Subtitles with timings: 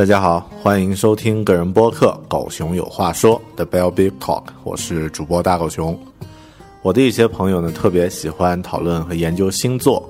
[0.00, 5.94] 大家好，欢迎收听个人播客《狗熊有话说》的 Bell Big Talk，我是主播大狗熊。
[6.80, 10.02] 我的一些朋友呢，特别喜欢讨论和研究星座，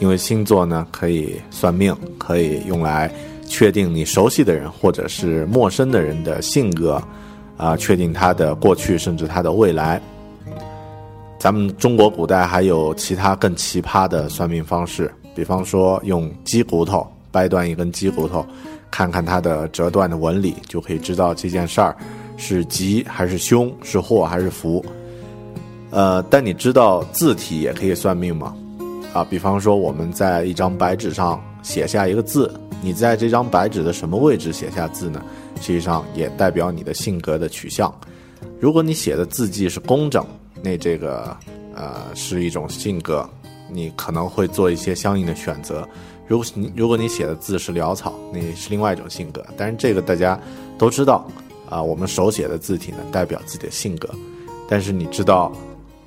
[0.00, 3.14] 因为星座呢可以算命，可以用来
[3.46, 6.98] 确定你熟悉的人或者是陌生的人的性格，
[7.58, 10.00] 啊，确定他的过去甚至他的未来。
[11.38, 18.42] 咱们中国古代还有其他更奇葩的算命方式，比方说用鸡骨头掰断一根鸡骨头。
[18.90, 21.96] 看看它的折断的纹理，就可以知道这件事儿
[22.36, 24.84] 是吉还是凶，是祸还是福。
[25.90, 28.54] 呃，但你知道字体也可以算命吗？
[29.12, 32.52] 啊，比方说我们在一张白纸上写下一个字，
[32.82, 35.22] 你在这张白纸的什么位置写下字呢？
[35.60, 37.92] 实际上也代表你的性格的取向。
[38.60, 40.24] 如果你写的字迹是工整，
[40.62, 41.34] 那这个
[41.74, 43.26] 呃是一种性格，
[43.70, 45.88] 你可能会做一些相应的选择。
[46.28, 49.44] 如果你如果你写的字是潦草，那是另外一种性格。
[49.56, 50.38] 但是这个大家
[50.76, 51.26] 都知道
[51.70, 54.08] 啊，我们手写的字体呢，代表自己的性格。
[54.68, 55.52] 但是你知道，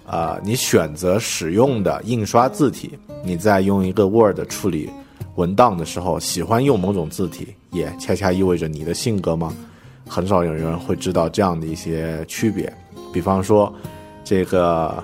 [0.06, 4.90] 啊，你选择使用的印刷字体，你在用一个 Word 处理
[5.36, 9.56] 文档的时候，喜欢用某种字体，也恰恰意味着你的性格吗？
[10.08, 12.72] 很少有人会知道这样的一些区别。
[13.14, 13.74] 比方说，
[14.24, 15.04] 这个。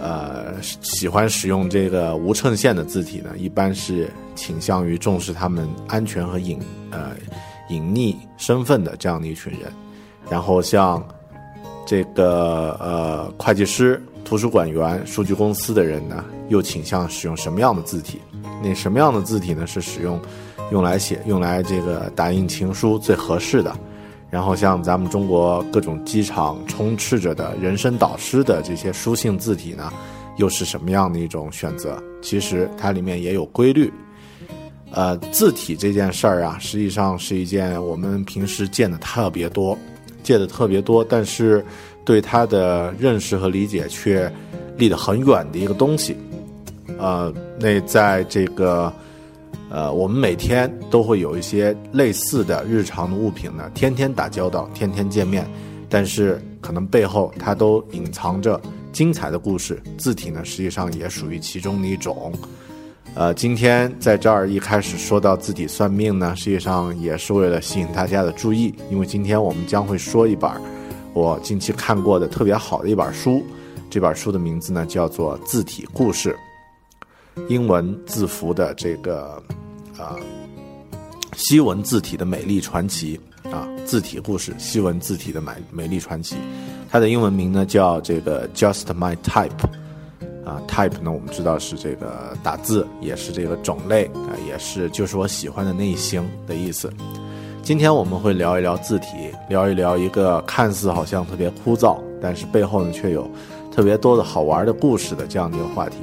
[0.00, 6.58] 呃，喜欢使用这个无衬线的字体呢，一般是倾向于重视他们安全和隐
[6.90, 7.12] 呃
[7.68, 9.72] 隐匿身份的这样的一群人。
[10.30, 11.02] 然后像
[11.86, 18.20] 这个呃会计师、图书馆员、数据公司的人呢，又倾向使用什么样的字体？
[18.62, 19.66] 那什么样的字体呢？
[19.66, 20.20] 是使用
[20.70, 23.74] 用来写、用来这个打印情书最合适的？
[24.30, 29.92] 然后像咱们中国各种机场充斥着的人生导师的这些书信字体呢，
[30.36, 31.96] 又是什么样的一种选择？
[32.20, 33.90] 其实它里面也有规律。
[34.90, 39.76] 呃，字体这件事儿啊，实际上是一件我们平时见的特别多，
[40.22, 41.64] 见的特别多，但是
[42.04, 44.30] 对它的认识和理解却
[44.76, 46.16] 离得很远的一个东西。
[46.98, 48.92] 呃，那在这个。
[49.70, 55.46] 呃，我们每天都会有一些类似的日常的物品呢，天天打交道，天天见面，
[55.90, 58.58] 但是可能背后它都隐藏着
[58.92, 59.82] 精彩的故事。
[59.98, 62.32] 字体呢，实际上也属于其中的一种。
[63.14, 70.50] 呃，今天在这儿一开始说到字体算命呢，实际上也是为了吸引大家的注意，因为今天我们将会说一本
[71.12, 73.42] 我近期看过的特别好的一本书，
[73.90, 76.30] 这本书的名字呢叫做《字体故事》。
[77.48, 79.42] 英文字符的这个，
[79.98, 80.16] 啊，
[81.34, 86.36] 西文字体的美丽传奇啊，字体故事，西文字体的美美丽传奇，
[86.90, 89.50] 它的英文名呢叫这个 Just My Type，
[90.44, 96.92] 啊，Type 呢我们知道是这个打字，也是这个种类啊，也是就是我喜欢的类型的意思。
[97.62, 99.08] 今天我们会聊一聊字体，
[99.48, 103.30] 聊一聊一个看似好像特别枯燥，但是背后呢却有
[103.74, 105.96] 特别多的好玩的故事的这样的一个话题。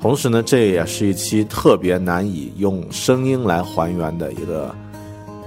[0.00, 4.74] 同时呢，这也是一期特别难以用声音来还原的一个，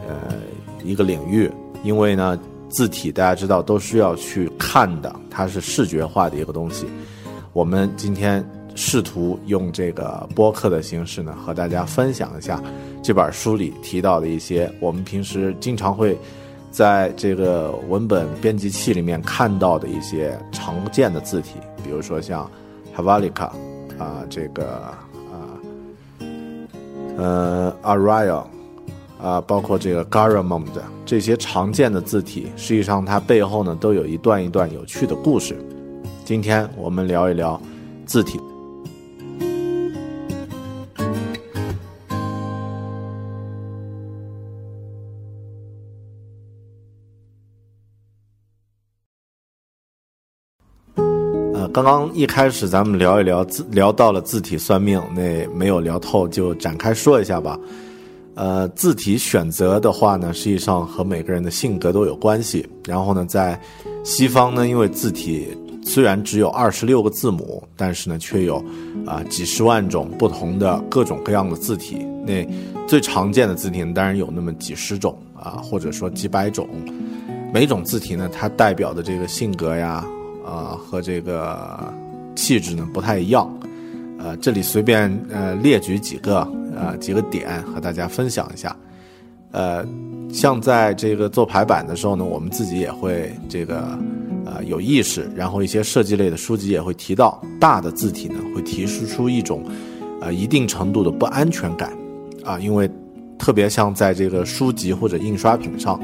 [0.08, 0.38] 呃，
[0.84, 1.50] 一个领域。
[1.84, 2.38] 因为呢，
[2.70, 6.86] 字体大家知道都是要去看的，它是视觉化的一个东西。
[7.54, 8.46] 我们今天
[8.76, 12.62] 试图用这个播客的形式呢，和大家分享一下
[13.02, 16.16] 这本书里提到的一些我们平时经常会
[16.70, 21.52] 在这个文本编辑器里面看到的一些常见的字体，
[21.84, 22.50] 比如说像
[22.96, 23.50] Havalica
[24.02, 24.98] 啊，这个啊，
[27.18, 28.46] 呃，Arial
[29.22, 30.66] 啊，包括这个 Garamond
[31.06, 35.56] 这些常见的字体，实际上它背后呢都有一段一段有趣的故事。
[36.26, 37.62] 今天我们聊一聊
[38.08, 38.40] 字体。
[51.72, 57.58] 刚刚一开始咱们聊一聊字，聊到了字体算命，那没有聊透，就展开说一下吧。
[58.36, 62.68] 呃，字体选择的话呢，实际上和每个人的性格都有关系。
[62.86, 63.60] 然后呢，在
[64.04, 65.48] 西方呢，因为字体
[65.82, 68.62] 虽然只有二十六个字母，但是呢，却有
[69.06, 72.06] 啊几十万种不同的各种各样的字体。
[72.26, 72.46] 那
[72.86, 76.68] 最常见的字体当然有那么几十种啊，或者说几百种。
[77.54, 80.06] 每种字体呢，它代表的这个性格呀。
[80.44, 81.94] 呃，和这个
[82.36, 83.50] 气质呢不太一样，
[84.20, 88.76] 呃，这里随便呃列举几个呃几个点和大家分享一下，
[89.52, 89.86] 呃，
[90.32, 93.98] 像在这个做排版的时候呢，我们自己也会这个
[94.46, 99.64] 呃有意识，然后一些设计类的书籍也会提到，大的字体呢会提示出一种
[100.22, 101.92] 呃一定程度的不安全感
[102.44, 102.90] 啊，因为
[103.38, 106.00] 特别像在这个书籍或者印刷品上。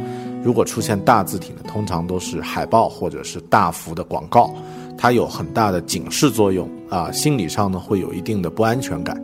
[0.47, 4.55] 如果出现大字体呢，通常都是海报或者是大幅的广告，
[4.97, 9.21] 它有很大的警示作用啊，心理上呢会有一定的不安全感。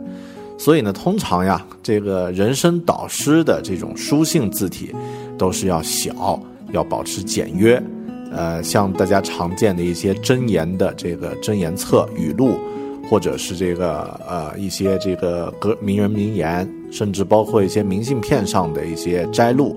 [0.58, 4.94] 所以呢，通常呀，这个人生导师的这种书信字体
[5.38, 6.38] 都是要小，
[6.72, 7.82] 要保持简约。
[8.30, 12.58] 呃，像大家常见的一些箴言的这个箴言册、语录，
[13.08, 19.74] 或者是这个呃一些这个格名人名言，甚至包括一些明信片上的一些摘录。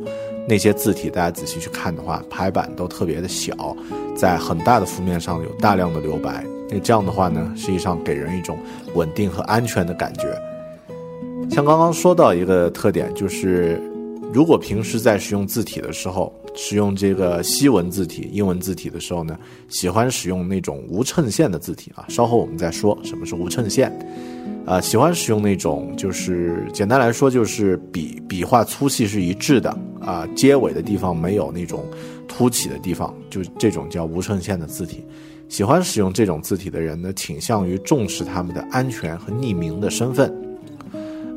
[0.47, 3.75] 那些字体，大家仔细去看的话，排版都特别的小，
[4.15, 6.45] 在很大的幅面上有大量的留白。
[6.69, 8.57] 那这样的话呢，实际上给人一种
[8.93, 10.33] 稳定和安全的感觉。
[11.49, 13.81] 像刚刚说到一个特点，就是
[14.33, 19.37] 如果平时在使用字体的时候，使用这个西文字体、英文字体的时候呢，
[19.69, 22.05] 喜欢使用那种无衬线的字体啊。
[22.07, 23.91] 稍后我们再说什么是无衬线。
[24.67, 29.69] 啊，喜欢使用那种，就是简单来说，就是笔笔画粗细是一致的
[30.01, 31.85] 啊，结尾的地方没有那种
[32.27, 35.05] 凸起的地方，就这种叫无衬线的字体。
[35.47, 40.29] 喜欢使用这种字体的人呢，倾向于重视他们的安全和匿名的身份。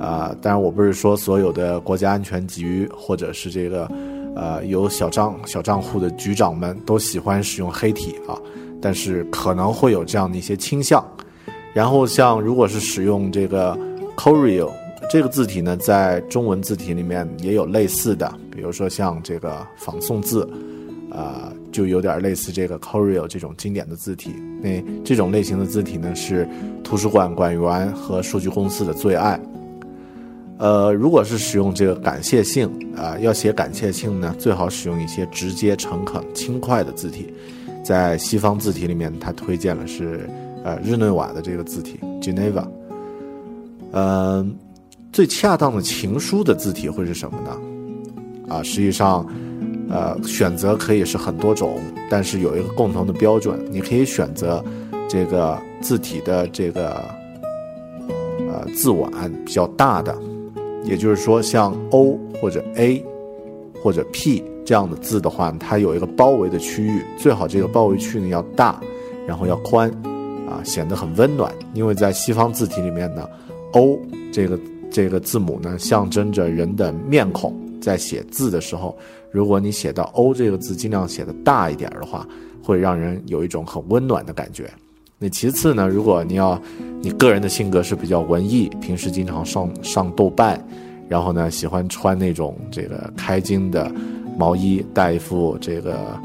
[0.00, 3.88] 啊，当然我不是说所有的国家安全局或者是这个，
[4.35, 8.37] 呃，有小账小账户的局长们都喜欢使用黑体啊，
[8.83, 11.06] 但是可能会有这样的一些倾向。
[11.72, 13.78] 然后像如果是使用这个
[14.17, 14.70] Coreal
[15.11, 20.49] 这个字体呢，在中文字体里面也有类似的，比如说像这个仿宋字，
[21.11, 24.34] 啊，就有点类似这个 Coreal 这种经典的字体。
[24.61, 26.49] 那这种类型的字体呢，是
[26.84, 29.40] 图书馆馆员和数据公司的最爱。
[30.58, 37.32] 呃，如果是使用这个感谢信啊，要写感谢信呢，最好使用一些直接、诚恳、轻快的字体。
[37.82, 40.28] 在西方字体里面，他推荐了是。
[40.62, 42.65] 呃，日内瓦的这个字体，Geneva，
[43.93, 44.55] 嗯，
[45.12, 48.55] 最恰当的情书的字体会是什么呢？
[48.55, 49.27] 啊，实际上，
[49.89, 51.79] 呃，选择可以是很多种，
[52.11, 54.62] 但是有一个共同的标准，你可以选择
[55.09, 57.02] 这个字体的这个
[58.50, 59.11] 呃字碗
[59.45, 60.14] 比较大的，
[60.85, 63.02] 也就是说，像 O 或者 A
[63.83, 68.79] 或者 P 这样的字的话，它有一个包围的区域，最好这个包围区呢要大，
[69.26, 69.90] 然后要宽。
[70.50, 73.28] 啊，显得很温暖，因为在西方字体里面呢
[73.73, 73.97] ，O
[74.33, 74.59] 这个
[74.90, 77.54] 这个字母呢，象征着人的面孔。
[77.80, 78.95] 在写字的时候，
[79.30, 82.26] 如果你写到 O 这个字，尽量写的大一点的话，
[82.62, 84.69] 会让人有一种很温暖的感觉。
[85.19, 86.61] 那其次呢，如果你要
[87.00, 90.62] 你个人的性格是比较文艺，平时经常上上豆瓣，
[91.09, 93.90] 然后呢喜欢穿那种这个开襟的
[94.37, 96.21] 毛衣，戴一副这个。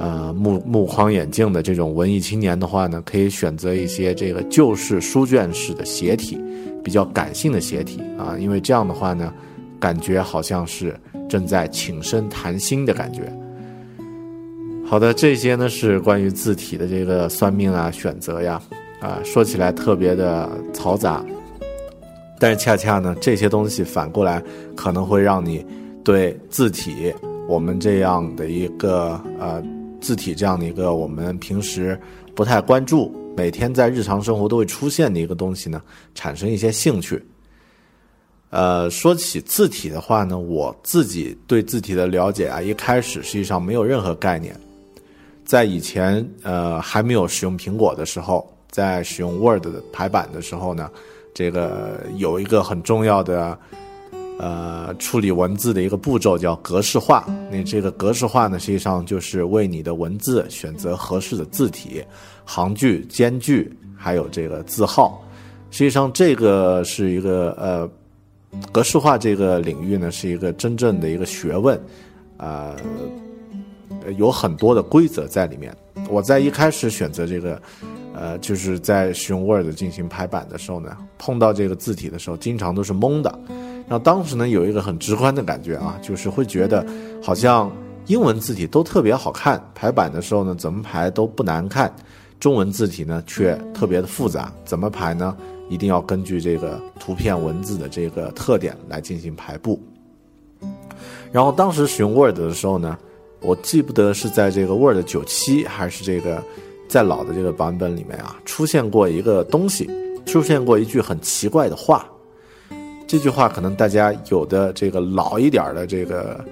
[0.00, 6.40] 呃，目目框眼镜的这种文艺青年的话呢，可以选择一些这个旧式书卷式的斜体，
[6.84, 9.34] 比较感性的斜体啊，因为这样的话呢，
[9.80, 10.94] 感觉好像是
[11.28, 13.22] 正在请身谈心的感觉。
[14.86, 18.62] 好的，这些呢是关于字体的这个算命啊、选择呀，
[19.00, 21.24] 啊，说起来特别的嘈杂，
[22.38, 24.40] 但是恰恰呢，这些东西反过来
[24.76, 25.66] 可能会让你
[26.04, 27.12] 对字体
[27.48, 29.60] 我们这样的一个呃。
[30.00, 32.00] 字体这样的一个我们平时
[32.34, 35.82] 不太关注，每天在日常生活都会出现的一个东西呢，
[36.14, 37.22] 产生一些兴趣。
[38.50, 44.58] 呃，说起字体的话呢，我自己对字体的了解啊，一开始实际上没有任何概念。
[45.44, 50.90] 在以前，呃，还没有使用苹果的时候，在使用 Word 的排版的时候呢，
[51.34, 53.58] 这个有一个很重要的，
[54.38, 57.26] 呃，处理文字的一个步骤叫格式化。
[57.50, 62.02] 那这个格式化呢，实际上就是为你的文字选择合适的字体、
[62.44, 65.22] 行距、间距，还有这个字号。
[65.70, 67.90] 实际上，这个是一个呃。
[68.72, 71.78] 格式化这个领域呢，是一个真正的一个学问，
[72.38, 72.74] 啊，
[74.16, 75.70] 有很多的规则在里面。
[76.08, 77.60] 我在一开始选择这个，
[78.14, 83.38] 呃，就是在使用 Word 进行排版的时候呢，碰到这个字体的时候，经常都是懵的。
[83.88, 86.84] 然后当时呢，有一个很直观的感觉啊，就是会觉得
[87.22, 87.72] 好像
[88.06, 91.90] 英文字体都特别好看，排版的时候呢，怎么排都不难看，
[92.38, 95.34] 中文字体呢却特别的复杂，怎么排呢？
[95.70, 99.80] 一定要根据这个图片文字的这个特点来进行排布。
[101.32, 102.96] 然后当时使用 Word 的时候呢，
[103.40, 106.42] 我记不得是在这个 Word 九七还是这个
[106.88, 109.88] 在老的这个版本里面啊，出现过一个东西，
[110.26, 112.06] 出现过一句很奇怪的话。
[113.08, 116.44] 这句话可能大家有的这个老一点的这个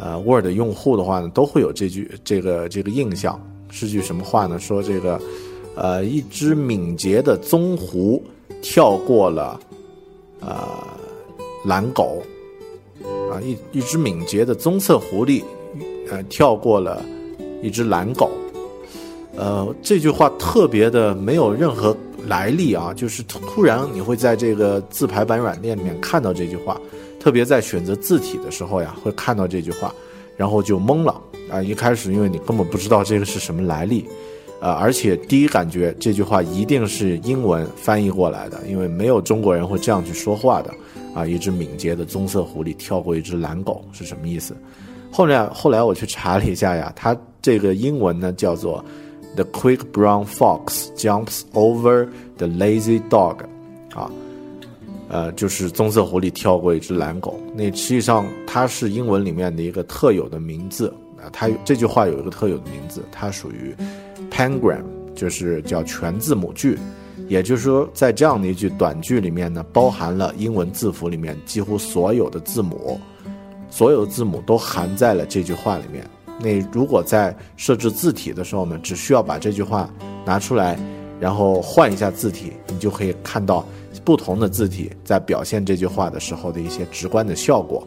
[0.00, 3.40] 呃 Word 用户的话呢，都会有这句这个这个印象。
[3.70, 4.58] 是句什么话呢？
[4.60, 5.20] 说这个
[5.74, 8.22] 呃一只敏捷的棕狐。
[8.60, 9.60] 跳过了，
[10.40, 10.58] 呃，
[11.64, 12.20] 蓝狗，
[13.30, 15.44] 啊，一一只敏捷的棕色狐狸，
[16.10, 17.00] 呃，跳过了
[17.62, 18.28] 一只蓝狗，
[19.36, 21.96] 呃，这句话特别的没有任何
[22.28, 26.80] 来历啊，就是突然你会在这个自排版软件里面看到这句话，
[27.18, 29.92] 特别在选择字体的时候呀，会看到这句话，
[30.36, 31.20] 然后就懵了
[31.50, 34.06] 啊，一开始因为你根本不知道这个是什么来历。
[34.60, 40.74] 呃，而且第一感觉这句话一定是英文翻译过来的，因为没有中国人会这样去说话的。
[41.14, 44.54] 啊，一只敏捷的棕色狐狸跳过一只蓝狗是什么意思？
[45.10, 48.84] 后来后来我去查了一下呀，它这个英文呢叫做
[49.38, 53.36] “The quick brown fox jumps over the lazy dog”，
[53.94, 54.10] 啊，
[55.08, 57.38] 呃，就是棕色狐狸跳过一只懒狗。
[57.54, 63.72] 那实际上它是英文里面的一个特有的名字啊，它这句话有一个特有的名字，它属于。
[64.30, 64.82] Pangram
[65.14, 66.76] 就是叫全字母句，
[67.28, 73.00] 也就是说，在这样的一句短句里面呢，包含了英文字符里面几乎所有的字母，
[73.70, 76.04] 所有字母都含在了这句话里面。
[76.40, 79.88] 那如果在设置字体的时候呢，只需要把这句话
[80.24, 80.78] 拿出来，
[81.20, 83.66] 然后换一下字体，你就可以看到
[84.04, 87.86] 不同的字体在表现这句话的时候的一些直观的效果。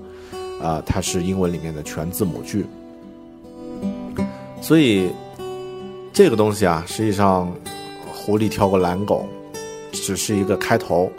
[0.62, 2.66] 啊，它是英文里面的全字母句，
[4.62, 5.10] 所以。
[6.14, 7.50] 这个东西啊，实际上，
[8.14, 9.26] 狐狸跳过蓝狗，
[9.94, 11.10] 只是一个开头。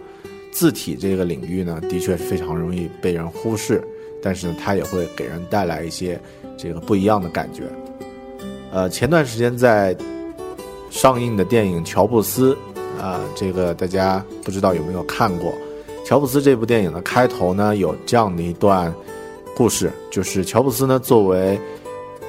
[0.53, 3.83] 字体这个领域呢，的确是非常容易被人忽视，
[4.23, 6.21] 但是呢，它也会给人带来一些
[6.57, 7.63] 这个不一样的感觉。
[8.73, 9.97] 呃，前段时间在
[10.91, 12.57] 上映的电影《乔布斯》，
[13.03, 15.51] 啊，这个大家不知道有没有看过？
[16.07, 18.93] 《乔布斯》这部电影的开头呢，有这样的一段
[19.57, 21.59] 故事，就是乔布斯呢作为。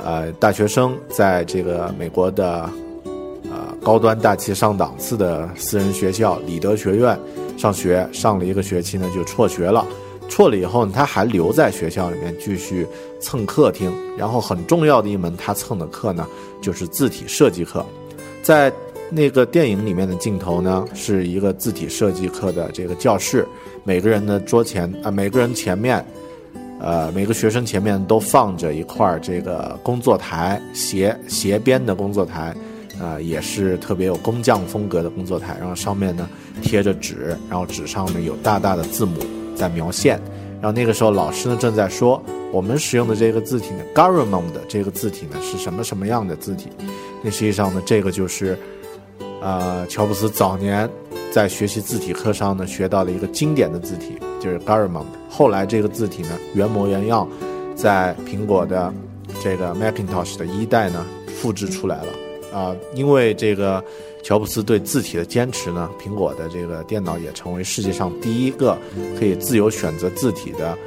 [0.03, 2.69] 呃，大学生在这个美国的
[3.43, 7.17] 呃高端大气上档次的私人学校里德学院
[7.57, 9.85] 上学，上了一个学期呢就辍学了。
[10.27, 12.85] 辍了以后呢，他还留在学校里面继续
[13.23, 13.91] 蹭课听。
[14.17, 16.27] 然后很重要的一门他蹭的课呢，
[16.61, 17.83] 就是字体设计课。
[18.43, 18.71] 在
[19.09, 23.47] 那个电影里面的镜头呢，是一个字体设计课的这个教室，
[23.83, 26.05] 每个人的桌前啊，每个人前面。
[26.79, 32.53] 呃，每个学生前面都放着一块这个工作台，斜斜边的工作台，
[32.99, 35.55] 啊，也是特别有工匠风格的工作台。
[35.61, 36.27] 然后上面呢
[36.61, 39.13] 贴着纸，然后纸上呢有大大的字母
[39.55, 40.19] 在描线。
[40.59, 42.21] 然后那个时候老师呢正在说，
[42.53, 46.69] 我们使用的这个字体呢，Garamond 的这个字体呢是什么什么样的字体？
[47.23, 48.55] 那实际上呢，这个就是，
[49.41, 50.87] 呃，乔布斯早年
[51.31, 54.19] 在学习字体课上呢学到了一个经典的字体。
[54.39, 57.27] 就是 Garamond，后来这个字体呢原模原样，
[57.75, 58.93] 在苹果的
[59.41, 61.03] 这个 Macintosh 的一代呢
[61.35, 62.13] 复制出来了
[62.53, 62.75] 啊。
[62.93, 63.83] 因为这个
[64.21, 68.77] 乔布斯对字体的坚持呢，苹果的这个电脑也成为世界上第一个
[69.17, 70.77] 可以自由选择字体的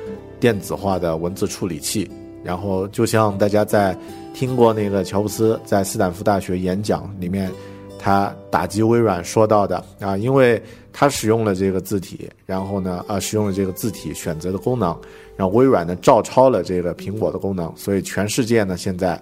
[0.46, 2.08] 电子化的文字处理器。
[2.44, 3.96] 然后就像大家在
[4.32, 7.50] 听过那个乔布斯在斯坦福大学演讲里面。
[7.98, 10.62] 他打击微软说到的啊，因为
[10.92, 14.96] 他使用了这个字体，然后呢，啊，使用了这个字体选择的功能，
[15.36, 19.20] 然后微软呢照抄了这个苹果的功能，所以全世界呢现在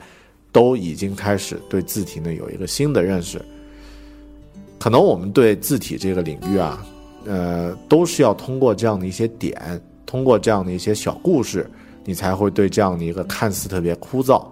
[0.53, 3.41] 都已经开始对字体呢有一个新的认识。
[4.79, 6.85] 可能我们对字体这个领域啊，
[7.25, 11.69] 呃，都是要通过这样的一些点，通过这样的一些小故事，
[12.05, 14.45] 你才会对这样的一个看似特别枯燥，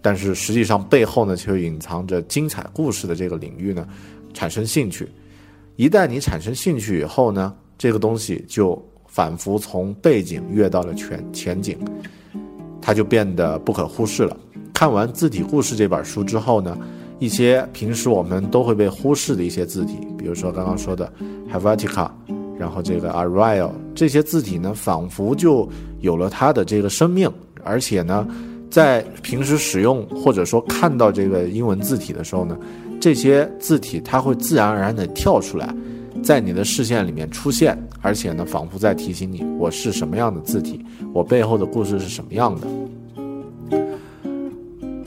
[0.00, 3.86] 但是实际上背后呢却隐藏着精彩故事的这个领域呢，
[4.32, 5.08] 产生兴趣。
[5.76, 11.78] 一旦你产生兴趣以后呢，这个东西就仿佛从背景跃到了全前景，
[12.80, 14.36] 它就变得不可忽视了。
[14.74, 16.76] 看完字体故事这本书之后呢，
[17.18, 21.10] 一些平时我们都会被忽视的一些字体，比如说刚刚说的
[21.52, 22.10] Helvetica，
[22.62, 27.28] 然后这个 Arial 这些字体呢，仿佛就有了它的这个生命，
[27.64, 28.24] 而且呢，
[28.70, 32.56] 在平时使用或者说看到这个英文字体的时候呢，
[33.00, 35.74] 这些字体它会自然而然的跳出来，
[36.22, 40.80] 在你的视线里面出现，而且呢，仿佛在提醒你，我是什么样的字体，
[41.12, 42.66] 我背后的故事是什么样的。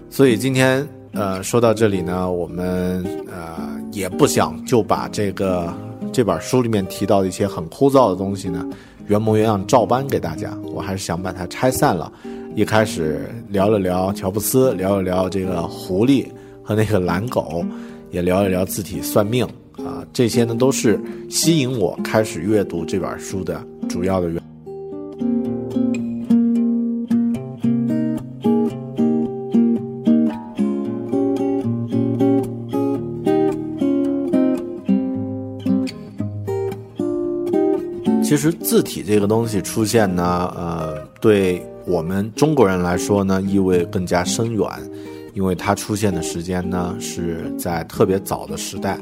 [0.10, 5.74] 所以今天，呃，说到这里呢，我们呃也不想就把这个
[6.16, 8.66] 这本书里面提到的一些很枯燥的东西呢，
[9.08, 10.58] 原模原样照搬给大家。
[10.64, 12.10] 我还是想把它拆散了。
[12.56, 16.26] 一开始聊了聊乔布斯，聊了聊这个狐狸
[16.64, 17.66] 和那个蓝狗，
[18.12, 20.98] 也聊了聊字体算命啊，这些呢都是
[21.30, 24.45] 吸引我开始阅读这本书的主要的原。
[38.36, 44.70] 其实字体这个东西出现呢，呃，对我们中国人来说呢，意味更加深远，
[45.34, 49.00] 因为它出现的时间呢是在特别早的时代。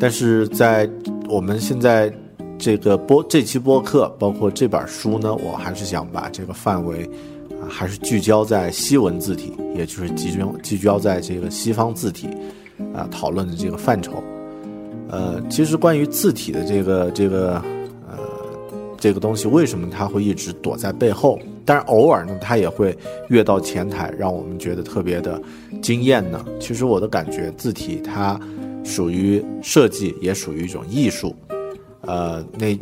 [0.00, 0.90] 但是在
[1.28, 2.12] 我们现在
[2.58, 7.08] 这个播这期播客，包括这本书呢，我还是想把这个范围
[7.50, 12.26] 啊，还是聚焦在西文字体，也就是集中聚焦在这个西方字体
[12.92, 14.20] 啊讨论的这个范畴。
[15.08, 17.62] 呃，其实关于字体的这个这个。
[19.00, 21.38] 这个东西为什么它会一直躲在背后？
[21.64, 22.96] 但是偶尔呢，它也会
[23.28, 25.40] 跃到前台，让我们觉得特别的
[25.80, 26.44] 惊艳呢。
[26.60, 28.38] 其实我的感觉，字体它
[28.84, 31.34] 属于设计，也属于一种艺术。
[32.02, 32.78] 呃，那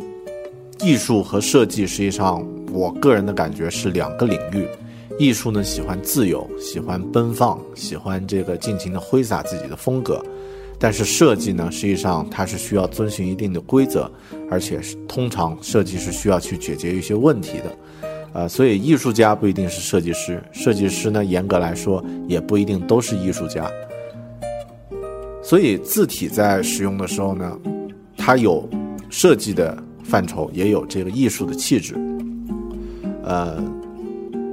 [0.81, 4.67] 艺术和设计实际上，我个人的感觉是两个领域。
[5.17, 10.23] 艺术呢，喜欢自由，喜欢奔放，喜欢这个尽情的挥洒自己的风格。
[10.81, 14.09] 但是设计呢，实际上它是需要遵循一定的规则，
[14.49, 17.77] 而且是通常设计是需要去解决一些问题的，
[18.31, 23.69] 呃，所以艺术家不一定是设计师，设计师呢，严格来说也不一定都是艺术家。
[25.43, 27.59] 所以字体在使用的时候呢，
[28.15, 28.65] 它有
[29.09, 31.95] 设计的范畴，也有这个艺术的气质，
[33.23, 33.61] 呃。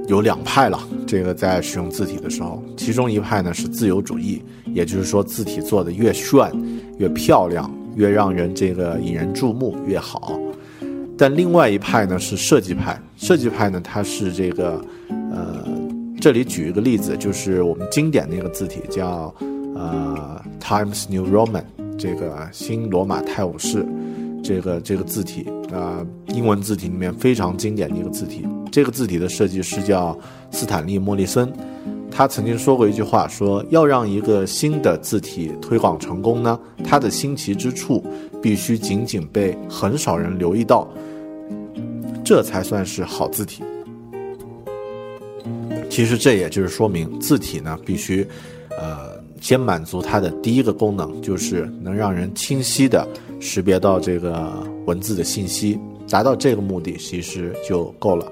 [0.07, 4.41] 有两派了，这个在使用字体的时候，其中一派呢是自由主义，
[4.73, 6.49] 也就是说字体做的越炫、
[6.97, 10.39] 越漂亮、越让人这个引人注目越好。
[11.17, 15.61] 但另外一派呢是设计派，设计派呢它是这个，呃，
[16.21, 19.33] 这里举一个例子，就是我们经典的一个字体叫
[19.75, 21.63] 呃 Times New Roman，
[21.97, 23.85] 这个新罗马泰晤士。
[24.43, 28.45] 这个这个字体啊，英文字体里面非常经典的一个字体。
[28.71, 30.17] 这个字体的设计师叫
[30.51, 31.51] 斯坦利·莫利森，
[32.11, 38.03] 他曾经说过一句话，说要让一个新的字体推广成功呢，它的新奇之处
[38.41, 40.87] 必须仅仅被很少人留意到，
[42.23, 43.63] 这才算是好字体。
[45.89, 48.27] 其实这也就是说明字体呢，必须，
[48.79, 49.17] 呃。
[49.39, 53.07] 先满足它的第一个功能，就是能让人清晰的
[53.39, 54.51] 识别到这个
[54.85, 58.31] 文字的信息，达到这个目的其实就够了。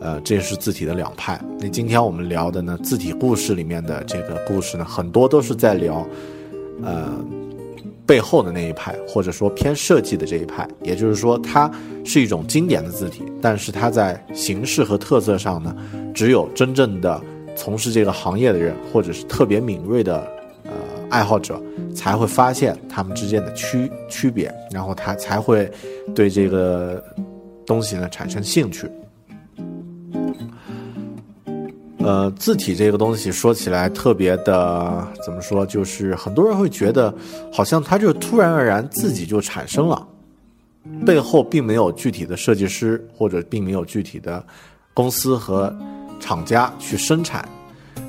[0.00, 1.40] 呃，这是字体的两派。
[1.58, 6.06] 那今天我们聊的呢，字体故事里面的这个故事呢，很多都是在聊，
[6.82, 7.12] 呃，
[8.06, 10.68] 背后的那一派，或者说偏设计的这一派。
[10.82, 11.70] 也就是说，它
[12.04, 15.74] 是一种经典的字体，但是它在形式和特色上呢，
[16.14, 17.20] 只有真正的。
[17.56, 20.24] 从事这个行业的人，或者是特别敏锐的
[21.10, 21.60] 爱好者，
[21.94, 25.70] 才会发现他们之间的区区别，然后他才会
[26.14, 27.02] 对这个
[27.66, 28.88] 东西呢产生兴趣。
[31.98, 37.12] 呃，字体这个东西说起来特别的怎么说，就是很多人会觉得
[37.52, 40.06] 好像它就突然而然自己就产生了，
[41.04, 44.44] 背后并没有具体的设计师，或者并没有具体的
[44.94, 45.74] 公司和。
[46.20, 47.48] 厂家去生产，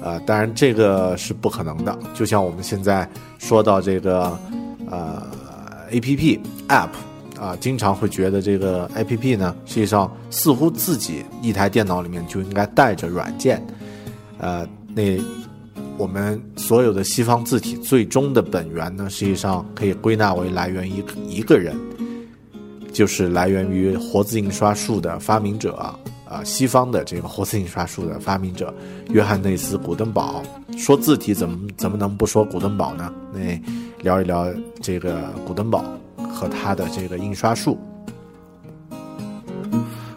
[0.01, 1.97] 呃，当然这个是不可能的。
[2.13, 4.37] 就像我们现在说到这个，
[4.89, 5.23] 呃
[5.91, 6.89] ，A P P App
[7.39, 13.65] 啊，经常会觉得这个 A P P 呢，实际上似乎自己一台电脑里面就应该带着软件。
[14.37, 15.03] 呃，那
[15.97, 21.75] 我们所有的西方字体最终的本源呢，实际上可以归纳为来源于一个人，
[22.93, 25.93] 就是来源于活字印刷术的发明者
[26.29, 28.71] 啊，西方的这个活字印刷术的发明者
[29.09, 30.43] 约翰内斯·古登堡。
[30.77, 33.11] 说字体怎么怎么能不说古登堡呢？
[33.33, 33.59] 那
[34.03, 34.45] 聊一聊
[34.79, 35.83] 这个古登堡
[36.31, 37.77] 和他的这个印刷术。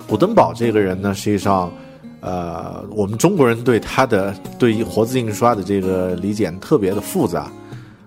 [0.06, 1.72] 古登堡这个人呢，实际上，
[2.20, 7.50] 呃，我们中国人对他的对于活字印刷的这个理解特别的复杂。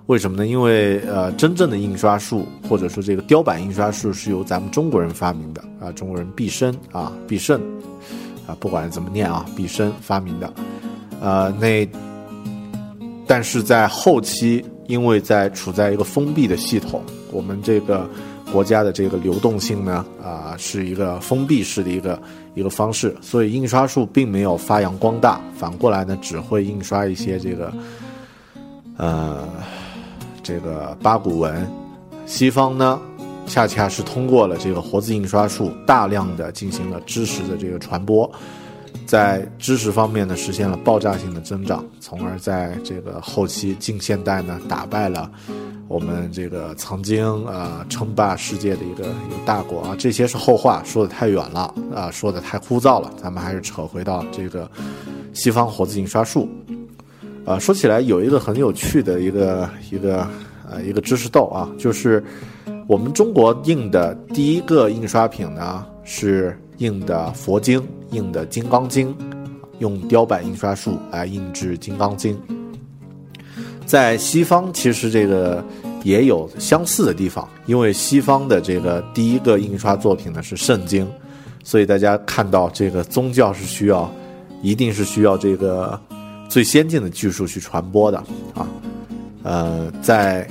[0.08, 0.46] 为什么呢？
[0.46, 7.60] 因为呃，真正的印刷术或者说这个雕版印刷术是由咱们中国人发明的啊，中国人毕生啊，毕胜
[8.46, 10.54] 啊，不管怎么念啊，毕生发明的。
[11.20, 11.88] 呃，那
[13.26, 18.08] 但是在后期，因为在处在一个封闭的系统，我们这个
[18.52, 22.22] 国家的这个流动性呢啊，是一个封闭式的一个
[22.54, 27.74] 一个方式，所以印刷术并没有发扬光大，反过来呢，只会印刷一些这个
[28.98, 29.48] 呃。
[30.46, 31.68] 这个八股文，
[32.28, 33.02] 西方呢，
[33.48, 38.32] 恰恰是通过了这个活字印刷术，大量的进行了知识的这个传播，
[39.08, 45.32] 在知识方面呢，实现了爆炸性的增长，从而在这个后期近现代呢，打败了
[45.88, 49.96] 我们这个曾经啊称霸世界的一个一个大国啊。
[49.98, 54.70] 这些是后话，说的太远了啊，说的太枯燥了，咱们还是扯回到这个
[55.34, 56.48] 西方活字印刷术。
[57.46, 60.28] 啊，说起来有一个很有趣的一个一个
[60.68, 62.24] 呃一个知识豆啊，就是
[62.88, 67.80] 我们中国印的第一个印刷品呢是印的佛经，
[68.10, 69.14] 印的《金刚经》，
[69.78, 72.36] 用雕版印刷术来印制《金刚经》。
[73.86, 75.64] 在西方其实这个
[76.04, 81.08] 也有相似的地方，因为西方的这个第一个印刷作品呢是圣经，
[81.64, 84.12] 所以大家看到这个宗教是需要，
[84.64, 86.00] 一定是需要这个。
[86.50, 88.18] 最先进的技术去传播的
[88.54, 88.68] 啊，
[89.44, 90.48] 呃，在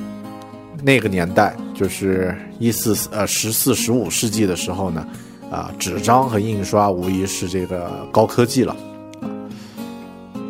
[0.83, 5.07] 那个年代，就是一四呃十四十五世纪的时候呢，
[5.50, 8.76] 啊，纸张和印刷无疑是这个高科技了。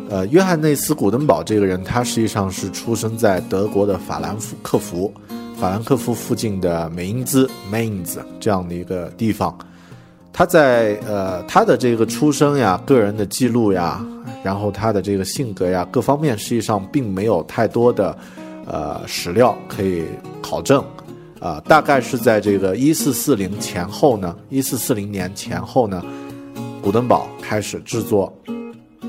[0.09, 5.11] 呃，约翰内斯·古登堡这个人，他实际上是出生在德国的法兰克福，
[5.59, 9.57] 法兰克福附近的美因兹 （Mainz） 这样的一个地方。
[10.31, 14.05] 他在呃他的这个出生呀、个人的记录呀，
[14.45, 18.15] 然后他的这个性格呀，各方面实际上并没有太多的
[18.67, 20.03] 呃史料可以
[20.39, 20.85] 考证，
[21.39, 26.05] 啊，大概是在这个一四四零前后呢，一四四零年前后呢，
[26.79, 28.31] 古登堡开始制作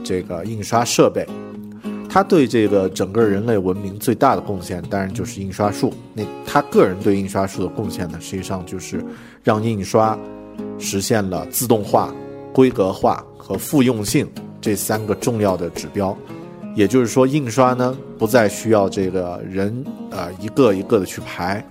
[0.02, 1.26] 这个印刷设备，
[2.08, 5.92] 他对这个整个人类文明最大的贡献，当然就是印刷术。
[6.14, 9.04] 那他个人对印刷术的贡献呢，实际上就是
[9.44, 10.18] 让印刷。
[10.78, 12.10] 实现了自动化、
[12.50, 14.26] 规格化和复用性
[14.66, 16.16] 这三个重要的指标，
[16.74, 19.72] 也就是说，印刷呢不再需要这个人
[20.10, 21.64] 呃一个一个的去排，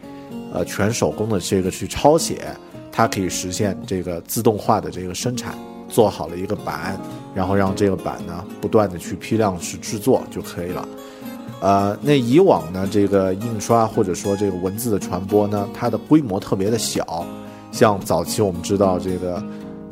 [0.54, 2.56] 呃全手工的这个去抄写，
[2.94, 5.54] 它可以实现这个自动化的这个生产，
[5.90, 6.98] 做好了一个版，
[7.34, 10.88] 然后让这个版呢不断的去批量去制作就可以了。
[11.60, 17.26] 呃，那以往呢这个印刷或者说这个文字的传播呢，它的规模特别的小。
[17.74, 19.44] 像早期我们知道这个，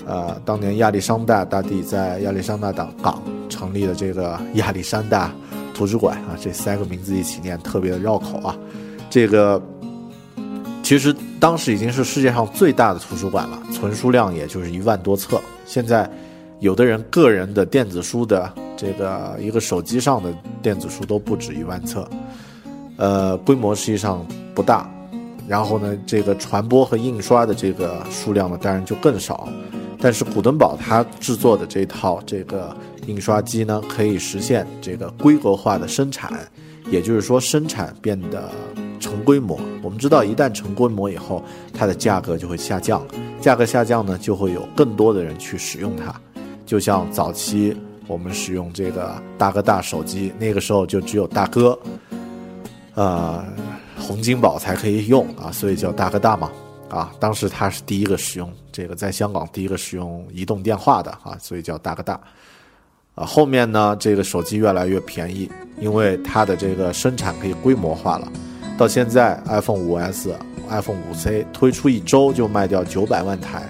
[0.06, 5.32] 呃，当年亚历山大大帝在亚历山大港港成立的这个亚历山大
[5.74, 8.58] 图书馆啊，这三个名字一起念特别的绕口啊。
[9.10, 9.62] 这个
[10.82, 15.40] 其实当时已经是世界上最大的图书馆了，存书量也就是一万多册。
[15.66, 16.10] 现在
[16.60, 22.08] 有的人个人的电子书的这个一个手机上的电子书都不止一万册，
[22.98, 24.90] 呃，规模实际上不大。
[25.48, 29.48] 然后呢，这个传播和印刷的这个数量呢，当然就更少。
[30.04, 32.76] 但是古登堡他制作的这套这个
[33.08, 36.46] 印刷机呢，可以实现这个规格化的生产，
[36.92, 38.52] 也就是说生产变得
[39.00, 39.58] 成规模。
[39.82, 41.42] 我们知道，一旦成规模以后，
[41.74, 43.02] 它的价格就会下降，
[43.40, 46.14] 价格下降呢，就会有更多的人去使用它。
[46.66, 47.74] 就像早期
[48.06, 51.80] 我们使用这个大哥大手机，那个时候就只有大哥，
[52.96, 53.42] 呃。
[53.96, 56.52] 洪金宝才可以用啊，所以叫大哥大嘛，
[56.94, 62.20] 啊，当时他是第一个使用这个，在香港第一个使用移动电话的啊，所以叫大哥大，
[63.16, 68.32] 啊，后面呢，这个手机越来越便宜，因为它的这个生产可以规模化了，
[68.78, 70.36] 到现在 iPhone 5S、
[70.70, 73.64] iPhone 5C 推出一周就卖掉九百万台，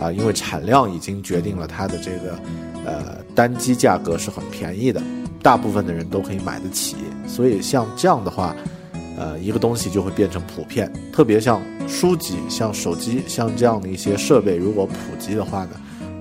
[0.00, 2.38] 啊，因为产量已经决定了它的这个
[2.86, 5.02] 呃单机价格是很便宜的，
[5.42, 8.56] 大部分的人都可以买得起，所以像这样的话。
[9.16, 15.70] 呃，一个东西就会变成普遍，特别像书籍、像手机、像这样的一些设备，如果普及的话呢，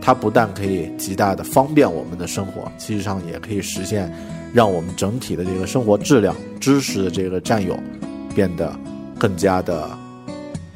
[0.02, 4.10] 它不但可以极大的方便我们的生活，其实上也可以实现，
[4.54, 7.78] 让我们整体的这个生活质量、知识的这个占有，
[8.34, 8.74] 变得
[9.20, 9.90] 更加的、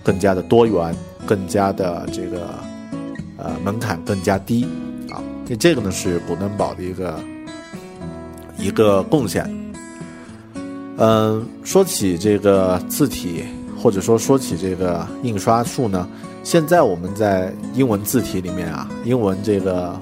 [0.03, 0.93] 更加的多元、
[1.25, 2.49] 更加的这个
[3.37, 4.65] 呃门槛更加低
[5.09, 5.23] 啊。
[5.47, 7.19] 那这个呢是古登堡的一个
[8.57, 9.58] 一个贡献。
[11.01, 13.45] 嗯，说起这个字体，
[13.81, 16.05] 或者说说起这个印刷术呢，
[16.43, 19.97] 现在我们在英文字体里面啊，英文这个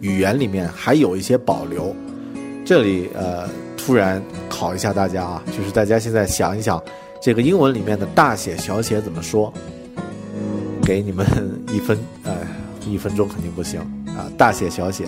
[0.00, 1.94] 语言里面还有一些保留。
[2.64, 6.82] 这里呃，突然考一下大家啊，就是大家现在想一想，
[7.20, 9.52] 这个英文里面的大写小写怎么说？
[10.82, 11.26] 给你们
[11.72, 12.32] 一分，呃，
[12.88, 13.78] 一分钟肯定不行
[14.16, 15.04] 啊，大写小写，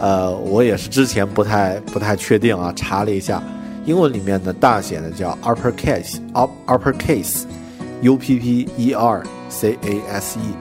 [0.00, 3.40] 呃，我也是之前不太不太确定啊，查了一下。
[3.88, 10.52] 英文里面的大写呢叫 upper case，upper case，U P P E R C A S E，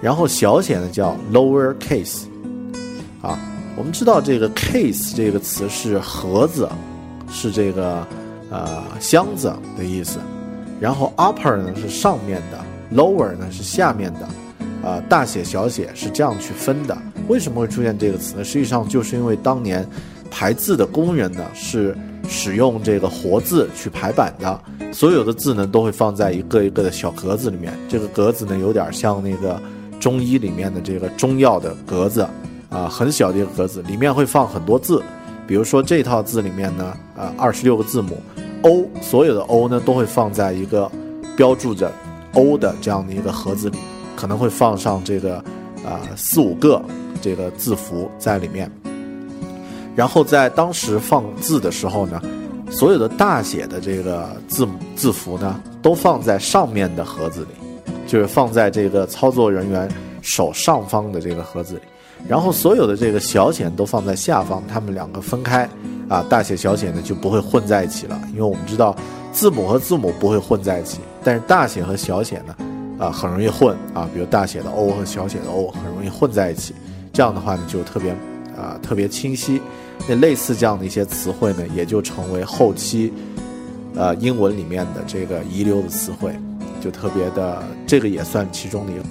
[0.00, 2.26] 然后小写呢叫 lower case，
[3.20, 3.36] 啊，
[3.74, 6.68] 我们知道这个 case 这个词是盒子，
[7.28, 8.06] 是这个
[8.50, 10.20] 呃箱子的意思，
[10.78, 12.64] 然后 upper 呢是上面的
[12.96, 14.28] ，lower 呢是下面的，
[14.84, 16.96] 呃，大写小写是这样去分的。
[17.26, 18.44] 为什么会出现这个词呢？
[18.44, 19.84] 实际上就是因为当年
[20.30, 21.98] 排字的工人呢是。
[22.28, 24.60] 使用这个活字去排版的，
[24.92, 27.72] 所有的字呢都会放在一个一个的小格子里面。
[27.88, 29.60] 这个格子呢有点像那个
[30.00, 32.26] 中医里面的这个中药的格子，
[32.68, 35.02] 啊，很小的一个格子，里面会放很多字。
[35.46, 38.16] 比如说这套字里面呢，呃，二十六个字母
[38.62, 40.90] ，O，所有的 O 呢都会放在一个
[41.36, 41.92] 标注着
[42.32, 43.78] O 的这样的一个盒子里，
[44.16, 45.36] 可能会放上这个
[45.84, 46.82] 啊四五个
[47.20, 48.70] 这个字符在里面。
[49.94, 52.20] 然后在当时放字的时候呢，
[52.70, 57.48] 所有的大写的这个字母字符呢，都放在上面的盒子里，
[58.06, 59.88] 就是放在这个操作人员
[60.20, 61.80] 手上方的这个盒子里。
[62.26, 65.68] 然后所有的这个小写都放在下方，它们两个分开，
[66.08, 68.18] 啊，大写小写呢就不会混在一起了。
[68.32, 68.96] 因为我们知道
[69.30, 72.56] 字母和字母不会混在一起，但是大写和小写呢，
[72.98, 74.08] 啊，很容易混啊。
[74.14, 76.74] 比如大写的 O 和小写的 O 很容易混在一起，
[77.12, 78.10] 这样的话呢就特别
[78.56, 79.60] 啊特别清晰。
[80.06, 83.12] 那类似这样的一些词汇呢，也就成为后期，
[83.94, 86.34] 呃，英文里面的这个遗留的词汇，
[86.80, 89.02] 就特别的，这个也算其中的一个。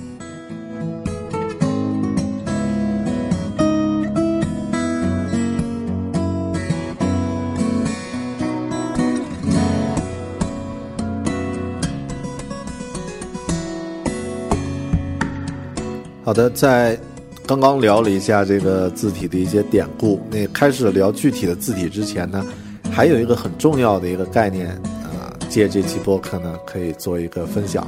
[16.24, 17.00] 好的，在。
[17.46, 22.44] 刚刚聊了一下这个字体的一些典故，那开始聊具体的字体之前呢，
[22.90, 24.70] 还有一个很重要的一个概念，
[25.04, 27.84] 啊，借这期播客呢可以做一个分享，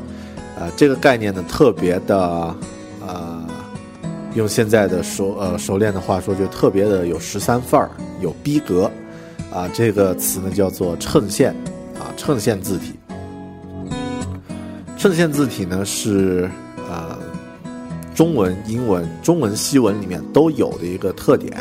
[0.60, 2.56] 啊，这个概念呢特别的，
[3.08, 3.46] 呃，
[4.34, 7.90] 用现在的熟呃熟练的话说，就特别的有十三范儿，
[8.20, 8.92] 有逼格，
[9.54, 11.52] 啊，这个词呢叫做衬线，
[11.98, 12.94] 啊，衬线字体，
[14.98, 16.50] 衬线字体呢是。
[18.16, 21.54] 中文、英文、中文西文里面都有的一个特点。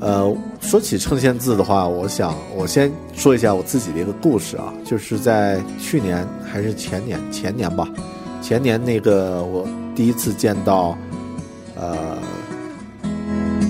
[0.00, 7.88] 呃，说起衬线字的话，我想我先说一下我自己的一个故事啊，就是在去年还是前年，前年吧，
[8.42, 10.98] 前年那个我第一次见到，
[11.76, 12.18] 呃，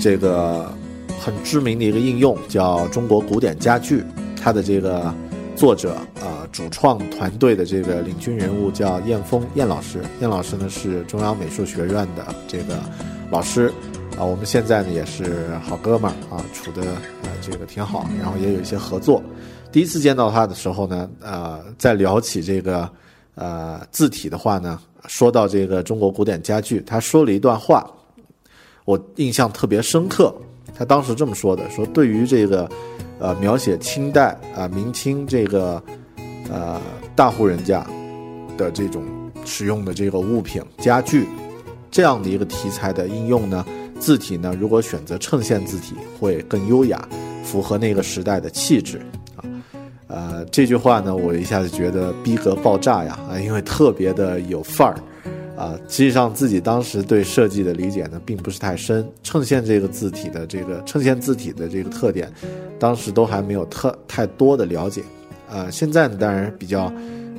[0.01, 0.73] 这个
[1.21, 4.03] 很知名的一个应用叫中国古典家具，
[4.43, 5.15] 它的这个。
[5.55, 10.03] 作者啊，主创团队的这个领军人物叫燕峰燕老师。
[10.21, 12.79] 燕老师呢是中央美术学院的这个
[13.31, 13.73] 老师
[14.17, 16.83] 啊，我们现在呢也是好哥们儿啊，处的
[17.23, 19.23] 呃这个挺好，然后也有一些合作。
[19.73, 22.88] 第一次见到他的时候呢，呃，在聊起这个
[23.35, 27.91] 呃字体的话呢，说到这个中国古典家具，他说了一段话，
[28.85, 30.35] 我印象特别深刻。
[30.75, 32.69] 他当时这么说的：说对于这个。
[33.19, 35.81] 呃，描写清代啊、明清这个
[36.53, 36.81] 呃
[37.17, 37.85] 大户人家
[38.59, 39.03] 的这种
[39.45, 41.27] 使用的这个物品家具
[41.91, 43.65] 这样的一个题材的应用呢，
[43.99, 47.09] 字体呢，如果选择衬线字体会更优雅，
[47.43, 49.01] 符合那个时代的气质
[49.37, 49.45] 啊。
[50.09, 54.97] 呃，这句话呢，我一下子觉得逼格爆炸呀啊，因为特别的有范儿。
[55.55, 59.07] 啊，实际上自己当时对设计的理解呢，并不是太深。
[59.23, 62.33] 衬线这个字体的这个衬线字体的这个特点，
[62.79, 65.03] 当时都还没有特太多的了解。
[65.53, 66.85] 呃，现在呢，当然比较，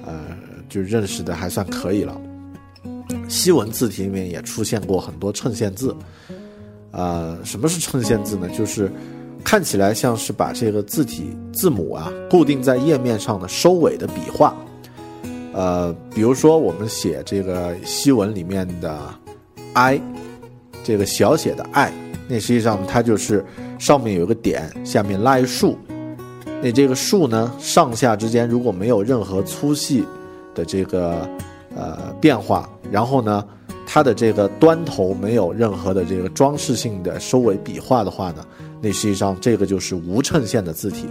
[0.06, 0.22] 呃，
[0.70, 2.16] 就认识的还算可以了。
[3.28, 5.96] 西文字体里面也出现过很多衬线字。
[6.92, 8.48] 呃，什么是衬线字呢？
[8.50, 8.92] 就是
[9.44, 14.56] 看起来像是把这个字体字母啊固定在页面上的收尾的笔画。
[15.54, 18.96] 呃，比如说我们写这个西文里面的
[19.74, 20.00] “i”，
[20.84, 21.92] 这个小写的 “i”，
[22.28, 23.44] 那实际上它就是
[23.80, 25.76] 上面有个点，下面拉一竖。
[26.64, 30.06] 那这个竖呢，上下之间如果没有任何粗细
[30.56, 31.28] 的这个
[31.76, 33.46] 呃变化，然后呢，
[33.86, 38.46] 它的这个端头没有任何的这个装饰性的收尾笔画的话呢，
[38.82, 41.06] 那实际上这个就是无衬线的字体，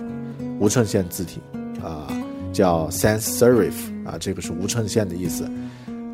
[0.59, 1.39] 无衬线字体
[1.85, 2.09] 啊，
[2.51, 3.75] 叫 sans serif
[4.07, 5.47] 啊，这个是无衬线的意思。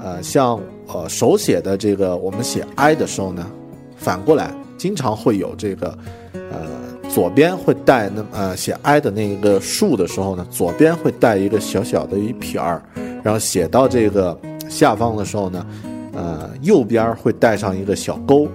[0.00, 3.48] 呃，像呃手写的这个我们写 i 的时候呢，
[3.96, 5.96] 反过来经常会有这个
[6.34, 6.87] 呃
[7.18, 12.80] 左边会带那呃写 i 的那个竖的时候呢，左边会带一个小小的一撇儿。
[13.24, 15.66] 然后写到这个下方的时候呢，
[16.14, 18.46] 呃，右边会带上一个小勾，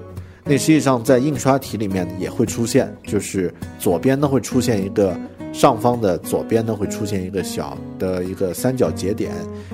[0.45, 5.13] 那实际上在印刷体里面也会出现，就是左边呢会出现一个
[5.51, 9.33] 上方的左边呢会出现一个小的一个三角节点，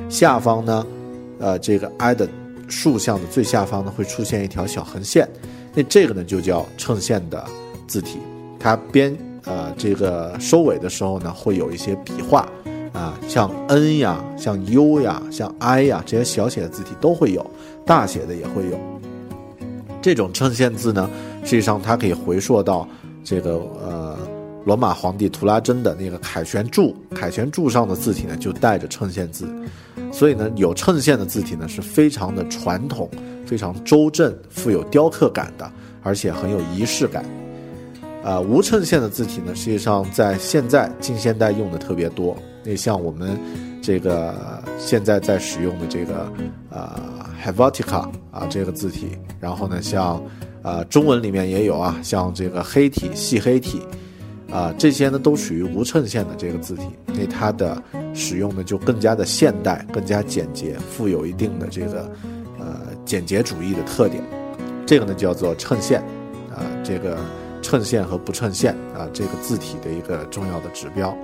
[0.10, 0.88] 下方呢，
[1.38, 2.28] 呃，这个 i 的
[2.68, 5.30] 竖向的最下方呢会出现一条小横线，
[5.76, 7.46] 那这个呢就叫衬线的
[7.88, 8.18] 字体，
[8.60, 12.48] 它边呃这个收尾的时候呢会有一些笔画。
[12.92, 17.46] 啊，像 N 呀，像 U 呀，像 I 呀，这些小写的字体都会有，
[17.86, 18.80] 大写的也会有。
[20.02, 21.08] 这种衬线字呢，
[21.44, 22.86] 实际上它可以回溯到
[23.24, 24.18] 这个呃
[24.66, 29.48] 罗马皇帝图拉真的那个凯旋柱，凯旋柱上的字体呢就带着衬线字，
[30.12, 33.08] 所以呢有衬线的字体呢是非常的传统、
[33.46, 37.24] 非常周正、富有雕刻感的，而且很有仪式感。
[38.30, 42.38] 啊，无衬线的字体呢，实际上在现在近现代用的特别多。
[42.64, 43.36] 那像我们
[43.82, 46.32] 这个现在在使用的这个
[46.70, 50.24] 呃 Helvetica 啊这个字体，然后呢像
[50.62, 53.82] 呃中文里面也有啊，像这个黑体、细黑体
[54.52, 57.82] 啊这些呢都属于无衬线的这个字体，那它的
[58.14, 62.12] 使用呢就更加的现代、更加简洁，富有一定的这个
[62.60, 64.24] 呃简洁主义的特点。
[64.86, 66.00] 这个呢叫做衬线
[66.52, 67.18] 啊，这个
[67.62, 71.16] 衬线和不衬线啊这个字体的一个重要的指标。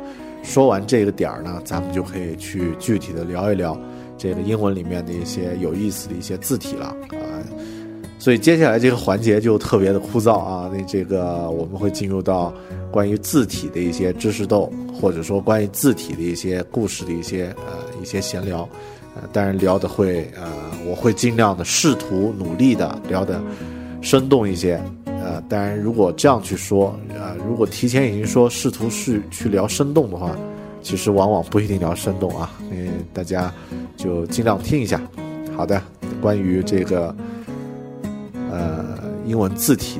[0.43, 3.75] 说完这个点儿呢，咱们就可以去具体的聊一聊
[4.17, 6.95] 这个英文里面的一些有意思的一些字体了啊。
[8.19, 10.69] 所以接下来这个环节就特别的枯燥啊。
[10.71, 12.53] 那这个我们会进入到
[12.91, 18.69] 关于字体的一些知识斗，或者说关于字体的一些故事的一些呃一些闲聊，
[19.15, 20.47] 呃，当然聊的会呃，
[20.87, 23.41] 我会尽量的试图努力的聊的
[24.01, 24.79] 生动一些。
[25.47, 30.35] 当然，如果这样去说，呃，如果提前已经说试图去去聊生动的话，
[30.81, 32.51] 其实往往不一定聊生动啊。
[32.71, 33.53] 嗯，大家
[33.97, 35.01] 就尽量听一下。
[35.55, 35.81] 好的，
[36.21, 37.15] 关于这个
[38.51, 39.99] 呃英文字体。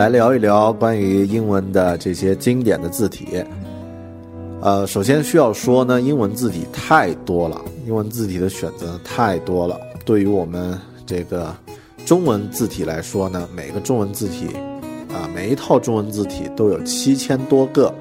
[0.00, 3.44] 来聊一聊关于英文的这些经典的字体。
[4.62, 9.78] 呃，首先需要说呢，英文字体太多了，英文字体的选择太多了。
[10.06, 11.54] 对于我们这个
[12.06, 14.46] 中文字体来说呢，每个中文字体
[15.12, 17.94] 啊，每一套中文字体都有七千多个，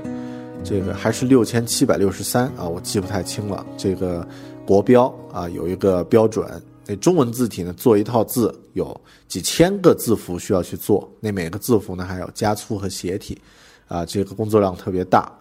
[0.63, 3.65] 这个还是六千七百六十三啊，我记不太清了。
[3.75, 4.25] 这个
[4.65, 6.47] 国标啊，有一个标准。
[6.87, 13.39] 那中文字体呢，做一套字有几千个字符需要去做，那每个字符呢还有加粗和斜体，
[13.87, 15.31] 啊，这个工作量特别大。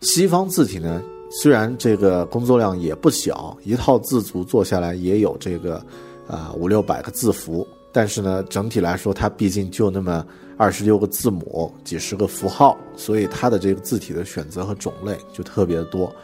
[0.00, 5.84] 西方字体呢，虽然这个工作量也不小，一套字组做下来也有这个
[6.28, 16.14] 啊五六百个字符，但是呢，整体来说它毕竟就那么二十六个字母、几十个符号，所以它的这个字体的选择和种类就特别多。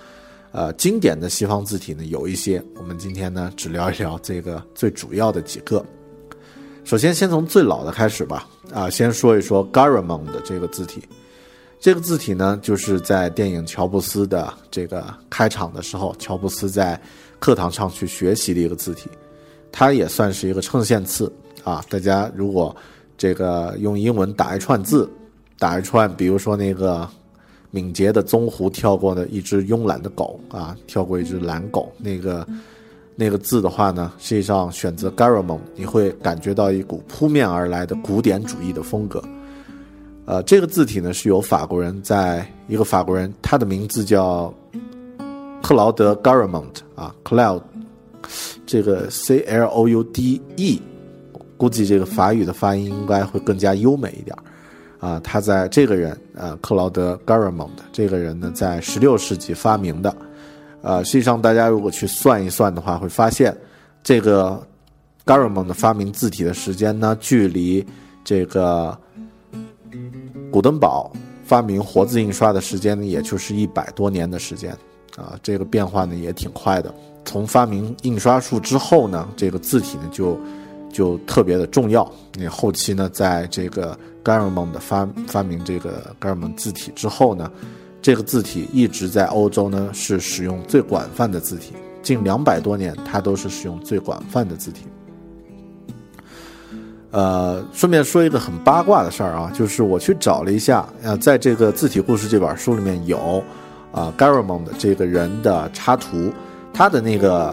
[0.53, 5.83] 呃，经典的西方字体呢有一些，我们今天呢只聊一聊这个最主要的几个。
[6.85, 8.49] 首先，先从最老的开始吧。
[8.73, 11.03] 啊，先说一说 Garamond 的这个字体。
[11.79, 17.01] 这个字体呢，就是在电影《乔布斯》的这个开场的时候，乔布斯在
[17.39, 19.09] 课堂上去学习的一个字体。
[19.73, 21.85] 它也算是一个衬线字啊。
[21.89, 22.75] 大家如果
[23.17, 25.09] 这个用英文打一串字，
[25.59, 27.09] 打一串，比如说那个。
[27.73, 31.93] 敏捷的棕狐跳过的一只慵懒的狗啊，跳过一只懒狗。
[31.99, 32.45] 那个
[33.17, 39.23] 那个字的话呢，实际上选择 Garamond，你会感觉到一股扑面而来的古典主义的风格。
[40.25, 44.53] 呃，这个字体呢是由法国人在一个法国人，他的名字叫
[45.61, 47.63] 克劳德 Garamond 啊，Cloud，
[48.65, 50.81] 这个 C L O U D E，
[51.57, 54.37] 估计这个法语的发音应该会更加优美一点。
[55.01, 60.15] 啊，他在这个人，呃，克劳德· Garamond 这个人呢，在十六世纪发明的，
[60.83, 63.57] 呃，实际上大家如果去算一算的话，会发现，
[64.03, 64.61] 这个
[65.27, 67.85] Garamon 的发明字体的时间呢，距离
[68.25, 68.97] 这个
[70.51, 71.13] 古登堡
[71.45, 74.73] 发明活字印刷的时间呢，也就是一百多年的时间，
[75.17, 76.95] 啊，这个变化呢也挺快的。
[77.25, 80.39] 从发明印刷术之后呢，这个字体呢就
[80.91, 82.11] 就特别的重要。
[82.35, 87.53] 你后期呢，在这个 Garamond 发发明这个 Garamon 字体之后呢，
[88.03, 94.85] 这个字体一直在欧洲呢是使用最广泛的字体，近两百多年它都是使用最广泛的字体。
[97.11, 103.43] 呃，顺便说一个很八卦的事儿啊，就是我去找了一下，呃，在这个字体故事这本书里面有，
[103.91, 106.33] 啊，Garamond 这个人的插图，
[106.73, 107.53] 他的那个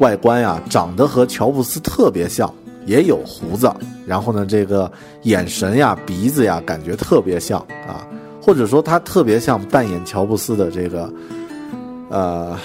[0.00, 2.52] 外观呀，长得和乔布斯特别像，
[2.84, 3.72] 也有胡子，
[4.04, 4.90] 然后呢，这个
[5.22, 8.04] 眼神呀、鼻子呀，感觉特别像啊，
[8.46, 11.12] 或者说他特别像扮演乔布斯的这个，
[12.08, 12.56] 呃。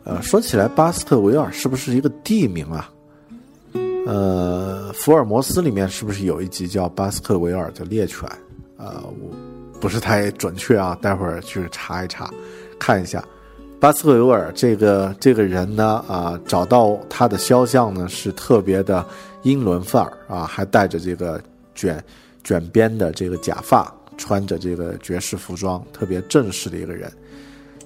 [0.03, 2.91] 呃，说起来，巴斯克维尔是不是一个地名啊？
[4.07, 8.29] 呃，福尔摩斯里面是不是有一集叫巴斯克维尔的猎犬？
[8.77, 9.31] 呃，我
[9.85, 12.31] 不是太准确啊，待会儿去查一查，
[12.79, 13.23] 看一下。
[13.79, 19.05] 巴斯克维尔这个这个人呢，啊，找到他的肖像呢，是特别的
[19.43, 21.39] 英伦范儿啊，还戴着这个
[21.75, 22.03] 卷
[22.43, 27.13] 卷边的这个假发，穿着这个爵士服装，特别正式的一个人。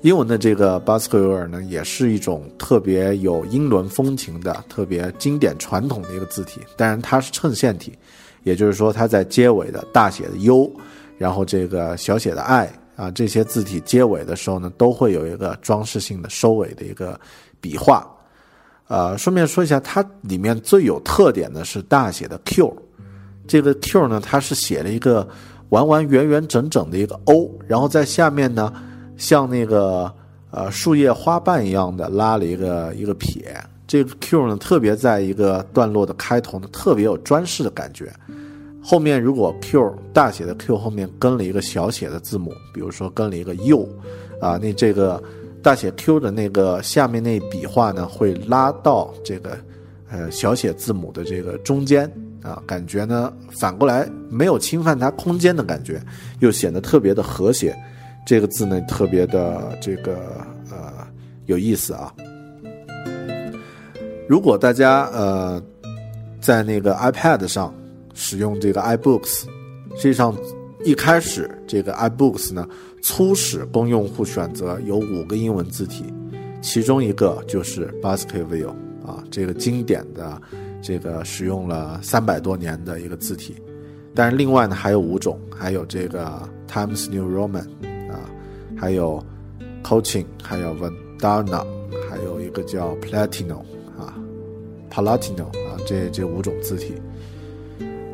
[0.02, 6.60] 英文的这个巴斯克维尔呢，也是一种特别有英伦风情的、特别经典传统的一个字体。
[6.76, 7.92] 当然，它是衬线体，
[8.44, 10.70] 也就是说，它在结尾的大写的 U，
[11.18, 12.72] 然后这个小写的 I。
[12.98, 17.16] 啊，这些字体结尾的时候呢，都会有一个装饰性的收尾的一个
[17.60, 18.04] 笔画。
[18.88, 22.76] 呃，顺便说一下，它里面最有特点的是大写的 Q。
[23.46, 25.28] 这个 Q 呢，它是写了一个
[25.68, 28.72] 完完圆圆整整的一个 O，然后在下面呢，
[29.16, 30.12] 像那个
[30.50, 33.56] 呃树叶花瓣一样的拉了一个一个撇。
[33.86, 38.12] 这个 Q 呢，特别在一个段落的开头呢，特别有装饰的感觉。
[38.90, 43.86] 后面如果 Q 大写的 Q 后面跟了一个小写的字母，比如说跟了一个 U，
[44.40, 45.22] 啊，那这个
[45.62, 49.58] 大写 Q 的那个下面那笔画呢，会拉到这个
[50.10, 52.10] 呃小写字母的这个中间
[52.42, 56.00] 啊，感觉呢反过来没有侵犯它空间的感觉，
[56.38, 57.76] 又显得特别的和谐，
[58.26, 60.16] 这个字呢特别的这个
[60.70, 61.06] 呃
[61.44, 62.10] 有意思啊。
[64.26, 65.62] 如果大家呃
[66.40, 67.70] 在那个 iPad 上。
[68.20, 69.44] 使用这个 iBooks，
[69.94, 70.36] 实际上
[70.84, 72.68] 一开始这个 iBooks 呢，
[73.00, 76.04] 初始供用户选择有五个英文字体，
[76.60, 78.74] 其中一个就是 Baskerville
[79.06, 80.42] 啊，这个经典的
[80.82, 83.54] 这个使用了三百多年的一个字体。
[84.16, 87.68] 但是另外呢还有五种，还有这个 Times New Roman
[88.10, 88.28] 啊，
[88.76, 89.24] 还有
[89.84, 91.64] Coaching，还有 Vandana，
[92.10, 93.58] 还有一个叫 Platino
[93.96, 94.12] 啊
[94.90, 96.94] ，Palatino 啊，这这五种字体。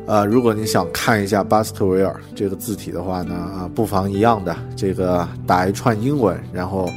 [0.07, 6.87] 呃，如果你想看一下巴斯克维尔这个字体的话呢，啊，不妨一样的这个打一串英文，然后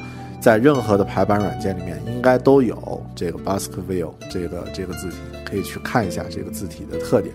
[0.42, 5.16] 在任何的排版软件里面应该都有这个巴斯克维尔这个这个字体，
[5.48, 7.34] 可以去看一下这个字体的特点。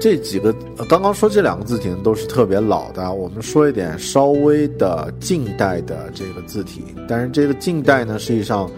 [0.00, 0.52] 这几个
[0.88, 8.68] 刚刚说这两个字体呢都是特别老的，我们说一点稍微的近代的这个字体，但是这个近代呢，实际上，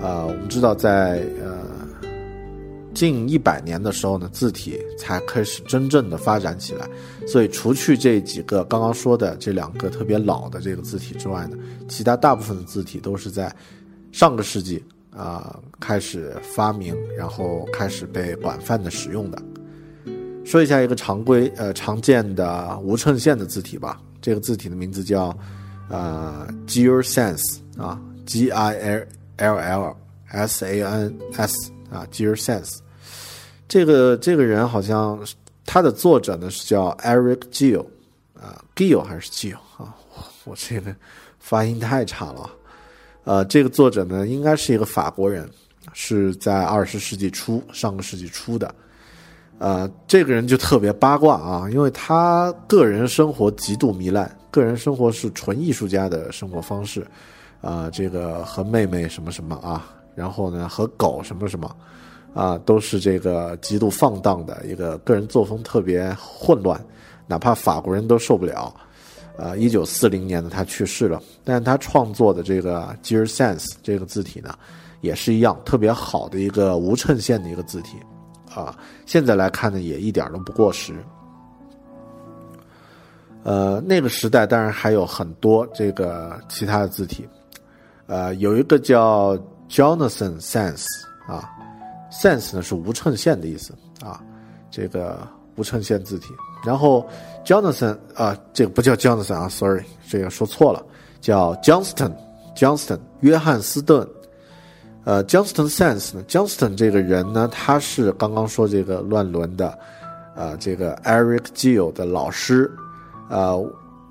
[0.00, 1.65] 呃，我们知道在呃。
[2.96, 6.88] 近一百年的时候呢，字体才开始真正的发展起来。
[7.28, 13.54] 所以，除去这几个刚刚说的这两个特别老的这个字体之外呢，其他大部分的字体都是在
[14.12, 14.82] 上个世纪
[15.14, 19.42] 啊开始发明，然后开始被广泛的使用的。
[20.44, 25.36] 说一下一个常规呃常见的无衬线的字体吧，这个字体的名字叫
[25.90, 28.74] 呃 Gill Sans 啊，G I
[29.36, 29.96] L L L
[30.28, 32.85] S A N S 啊，Gill Sans。
[33.68, 35.18] 这个这个人好像
[35.64, 37.84] 他的作者呢是叫 Eric Gill
[38.34, 39.94] 啊，Gill 还是 Gill 啊？
[40.14, 40.94] 我我这个
[41.38, 42.50] 发音太差了。
[43.24, 45.50] 呃，这个作者呢应该是一个法国人，
[45.92, 48.72] 是在二十世纪初、上个世纪初的。
[49.58, 57.04] 呃，这个人就特别八卦啊，因为他个人生活极度糜烂，个人生活是纯艺术家的生活方式
[57.62, 61.74] 啊，这个和妹妹什么什么啊，然后呢和狗什么什么，
[62.36, 66.78] 啊，都是这个极度放荡的一个个人作风特别混乱，
[67.26, 68.70] 哪怕法国人都受不了。
[69.38, 74.54] 呃，一九四零年呢，他去世了，但他创作的这个 Gear Sans 这个字体呢，
[75.00, 77.96] 也是一样特别好的一个无衬线的一个字体，
[78.54, 80.94] 啊，现在来看呢，也一点都不过时。
[83.44, 87.26] 呃，那个时代当然还有很多这个其他的字体，
[88.06, 89.38] 呃，有一个叫
[89.70, 90.84] Jonathan Sans
[91.26, 91.55] 啊
[92.10, 94.22] Sense 呢是无衬线的意思啊，
[94.70, 95.26] 这个
[95.56, 96.28] 无衬线字体。
[96.64, 97.08] 然后
[97.44, 100.84] ，Jonathan 啊，这个不叫 Jonathan 啊，sorry，这个说错了，
[101.20, 104.06] 叫 Johnston，Johnston，约翰斯顿。
[105.04, 109.78] 呃，Johnston Sense 呢，Johnston 这个人呢，他是刚刚说这个乱伦的，
[110.34, 112.68] 呃，这个 Eric Gill 的老师。
[113.28, 113.64] 呃，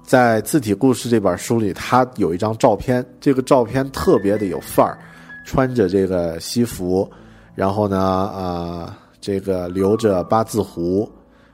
[0.04, 4.98] 在字体故事这本书里，他有一张照片，这个照片特别的有范儿，
[5.46, 7.12] 穿着这个西服，
[7.56, 7.98] 然后呢，
[8.36, 11.10] 呃，这个留着八字胡。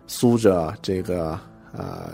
[0.08, 1.40] 梳着这个
[1.72, 2.10] 呃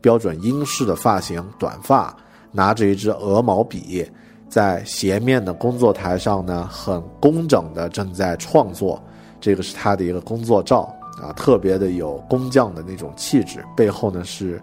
[0.00, 2.16] 标准英式的发型，短发，
[2.52, 4.08] 拿着一支鹅毛笔，
[4.48, 9.02] 在斜面的工作台上呢，很工整的正在创作。
[9.40, 13.64] 这个是他的一个工作照啊，特别的有工匠的那种气质。
[13.76, 14.62] 背后呢是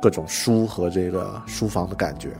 [0.00, 2.30] 各种书和这个书房的感觉。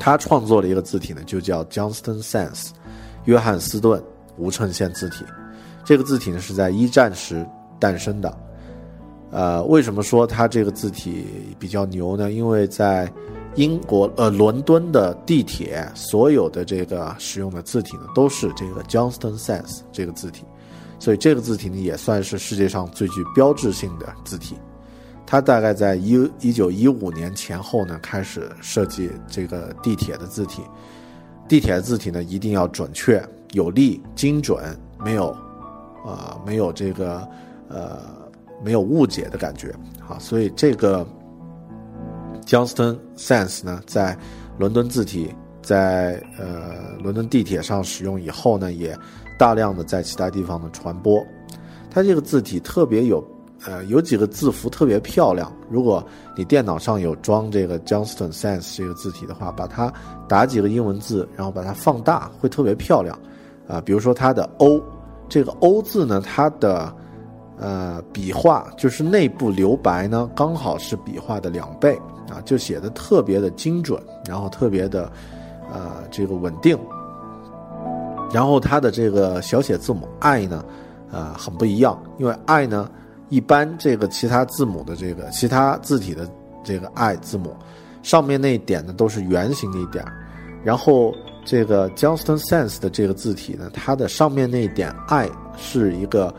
[0.00, 2.70] 他创作的一个字体呢，就叫 Johnston Sans，
[3.26, 4.02] 约翰斯顿
[4.40, 5.24] 无衬线字体。
[5.84, 7.46] 这个字体呢是在一战时。
[7.80, 8.38] 诞生的，
[9.30, 11.24] 呃，为什么说它这个字体
[11.58, 12.30] 比较牛呢？
[12.30, 13.10] 因为在
[13.54, 20.44] 英国呃伦敦的地铁，所有的这个使用的字体呢都是这个 Johnston Sans 这个字体，
[20.98, 24.56] 所以这个字体呢也算是世界上最具标志性的字体。
[25.26, 30.60] 它大概在一一九一五年前后呢开始设计这个地铁的字体，
[31.48, 34.62] 地铁的字体呢一定要准确、有力、精准，
[34.98, 35.36] 没有，
[36.04, 37.26] 呃，没有这个。
[37.72, 38.00] 呃，
[38.64, 41.06] 没有误解的感觉，好，所以这个
[42.44, 44.18] Johnston Sense 呢，在
[44.58, 45.32] 伦敦字体
[45.62, 48.98] 在呃伦敦地铁上使用以后呢，也
[49.38, 51.24] 大量的在其他地方的传播。
[51.88, 53.24] 它这个字体特别有，
[53.64, 55.52] 呃，有几个字符特别漂亮。
[55.70, 56.04] 如果
[56.36, 59.92] 你电脑上有装这个 Johnston Sense 这个字体的话，把它
[60.28, 63.16] 打几个英文字，然后把它放大，会特别漂亮。
[63.70, 64.82] 啊，比如说它的 O，
[65.28, 66.92] 这个 O 字呢，它的
[67.56, 71.94] 呃，笔画就是内部留白呢，刚好是笔画的两倍
[72.28, 75.12] 啊，就写的特别的精准，然后特别的，
[75.72, 76.76] 呃，这个稳定。
[78.32, 80.64] 然后它的这个小写字母 i 呢，
[81.12, 82.90] 呃，很不一样，因为 i 呢，
[83.28, 86.28] 一般这个其他字母的这个其他字体的
[86.64, 87.54] 这个 i 字母，
[88.02, 90.04] 上面那一点呢都是圆形的一点，
[90.64, 91.12] 然后
[91.44, 96.34] 这个 Johnston Sans 的这个字体呢，它的上面那一点 i 是一个。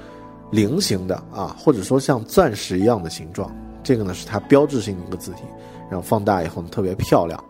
[0.51, 3.49] 菱形的啊，或者说像钻石一样的形状，
[3.81, 5.43] 这个呢是它标志性的一个字体，
[5.89, 7.41] 然后放大以后呢特别漂亮，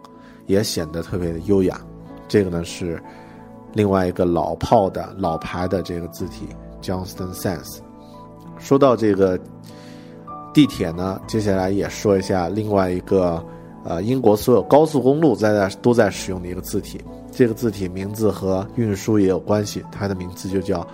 [0.45, 1.81] 也显得特别的优雅。
[2.27, 3.01] 这个呢是
[3.73, 6.47] 另外一个老炮的老牌的这个字体
[6.79, 7.79] ，Johnston Sans。
[8.59, 9.35] 说到这个
[10.53, 13.43] 地铁呢，接下来也说一下另外一个
[13.83, 20.85] 呃英国所有高速公路在在都在使用的一个字体，这个字体名字和运输也有关系，它的名字就叫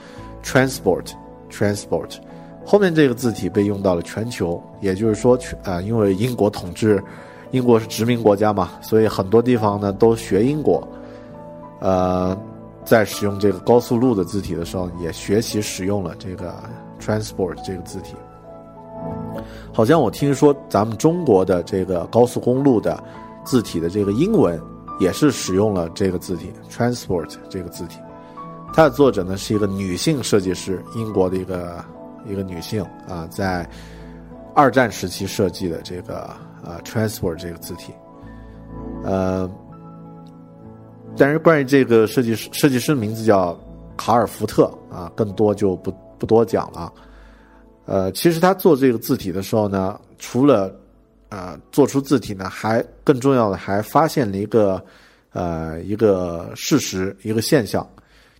[0.44, 1.12] Transport。
[1.50, 2.18] Transport，
[2.66, 7.02] 后面这个字体被用到了全球，也就是说，全啊，因为英国统治，
[7.52, 10.86] 英国是殖民国家嘛，所以很多地方呢都学英国，
[11.80, 12.38] 呃，
[12.84, 16.54] 在使用这个高速路的字体的时候，也学习使用了这个
[17.00, 18.14] Transport 这个字体。
[19.72, 23.02] 好像我听说咱们中国的这个高速公路的
[23.46, 24.60] 字体的这个英文
[25.00, 28.00] 也是使用了这个字体 Transport 这个字体。
[28.74, 31.84] 它的作者呢是一个女性设计师，英国的一个
[32.26, 33.68] 一个女性啊，在
[34.54, 36.30] 二战时期设计的这个
[36.64, 37.94] 呃 transport 这个字体，
[39.04, 39.50] 呃，
[41.16, 43.58] 但是关于这个设计师设计师的名字叫
[43.96, 46.92] 卡尔福特啊，更多就不不多讲了。
[47.86, 50.76] 呃，其实他做这个字体的时候呢，除了
[51.30, 54.84] 呃做出字体呢，还更重要的还发现了一个
[55.34, 57.88] 呃一个事实一个现象。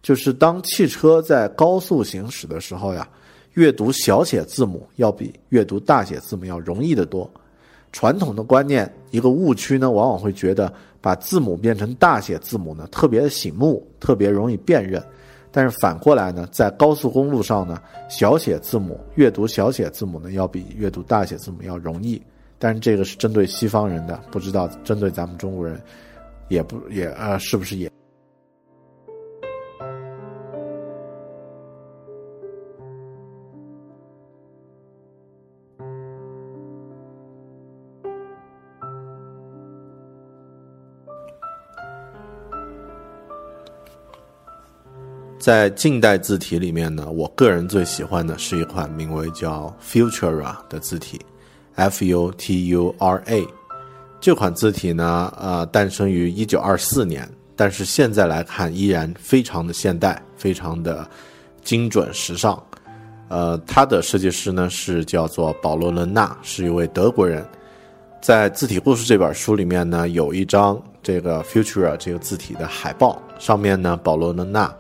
[0.02, 3.08] 就是当汽车在高速行驶的时候呀，
[3.54, 7.30] 阅读小写字母要比阅读大写字母要容易得多。
[7.92, 10.72] 传统的观念，一个误区呢，往往会觉得
[11.02, 15.04] 把字母变成大写字母呢，特别的醒目，特别容易辨认。
[15.52, 22.22] 但是反过来呢，在高速公路上呢，小写字母阅读小写字母呢，要比阅读大写字母要容易。
[22.60, 25.80] 但是这个是针对西方人的，不知道针对咱们中国人
[26.48, 27.92] 也不也，啊，是不是也
[45.38, 47.10] 在近代字体里面呢？
[47.10, 51.22] 我个人最喜欢的是一款名为叫 Futura 的字体。
[51.78, 53.48] ，F U T U R A。
[54.20, 61.08] 这款字体呢，呃，诞生于一九二四年，但是现在来看依然非常的现代，非常的
[61.64, 62.62] 精准时尚。
[63.30, 67.46] 呃，它的设计师呢是叫做保罗·伦纳，是一位德国人。
[68.22, 74.74] 在字体故事这本书里面呢，有一张这个 Futura 这个字体的海报，上面呢，保罗·伦纳。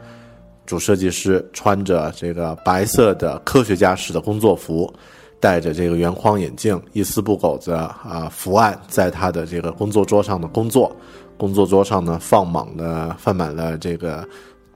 [0.65, 4.91] 主设计师穿着这个白色的科学家式的工作服，
[5.39, 10.95] 戴着这个圆框眼镜，一丝不苟的啊伏案在他的这个工作桌上的工作。
[11.37, 14.27] 工作桌上呢放满了放满了这个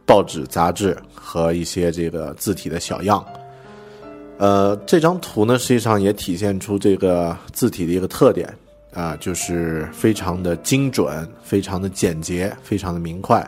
[0.06, 3.26] 报纸、杂志和一些这个字体的小样。
[4.38, 8.48] 呃，这张图呢实际上也体现出这个字体的一个特点
[8.94, 13.44] 啊，就是非常的精准、非常的简洁、非常的明快。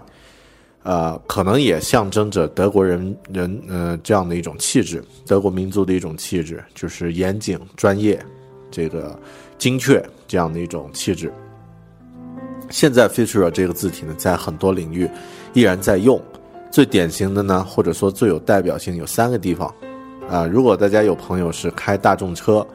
[0.83, 8.23] 呃，可能也象征着德国人人呃这样的一种气质，德国民族的一种气质，就是严谨、专业，
[8.69, 9.17] 这个
[9.57, 11.33] 精确这样的一种气质。
[12.69, 15.09] 现在 Futura 这个字体呢，在很多领域
[15.53, 16.21] 依然在用。
[16.71, 19.73] 最典型的呢，或者说最有代表性有三个地方。
[20.27, 22.65] 啊，如果大家有朋友是开大众车、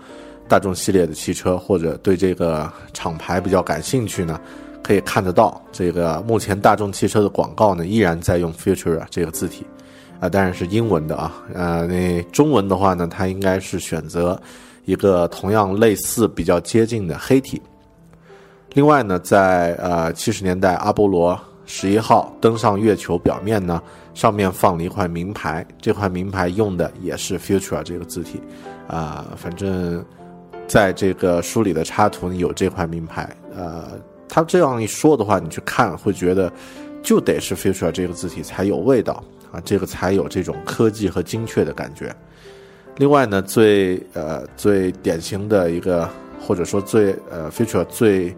[0.47, 4.41] 大众系列的汽车，或者对这个厂牌比较感兴趣呢？
[4.83, 9.67] 可以看得到，这个目前大众汽车的广告呢，依然在用 Futura 这个字体，
[10.19, 14.41] 啊，当然是英文的啊，呃，那中文的话呢，它应该是选择
[14.87, 17.61] 一个同样类似、比较接近的黑体。
[18.73, 23.83] 另外呢，在呃七十年代，阿波罗十一号登上月球表面呢，
[24.15, 28.41] 上面放了一块名牌，这块名牌用的也是 Futura 这个字体，
[28.87, 30.03] 啊，反正
[30.67, 33.99] 在这个书里的插图有这块名牌，呃。
[34.29, 36.53] 他这样一说的话，你去看会觉得，
[37.03, 42.15] 就得是 Futura 这个字体才有味道啊，这个才有这种科技和精确的感觉。
[42.97, 46.09] 另外呢，最呃最典型的一个，
[46.41, 48.37] 或者说最呃 Futura 最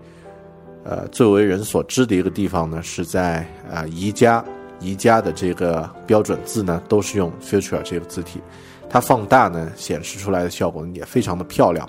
[0.85, 4.45] 呃最为人所知的一个地方呢，是在啊宜家，
[4.79, 8.41] 宜家的这个标准字呢，都是用 Futura 这个字体，
[8.89, 11.89] 它放大呢显示出来的效果也非常的漂亮。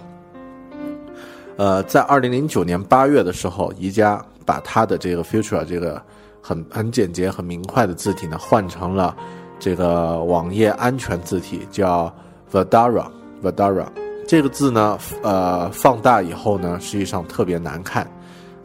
[1.61, 6.01] 呃，在二零零九年八月的时候，宜家把它的这个 Futura 这个
[6.41, 9.15] 很很简洁、很明快的字体呢，换成了
[9.59, 12.11] 这个网页安全字体，叫
[12.51, 13.05] Vadara。
[13.43, 13.85] Vadara
[14.27, 18.09] 这个字呢，呃，放大以后呢，实际上特别难看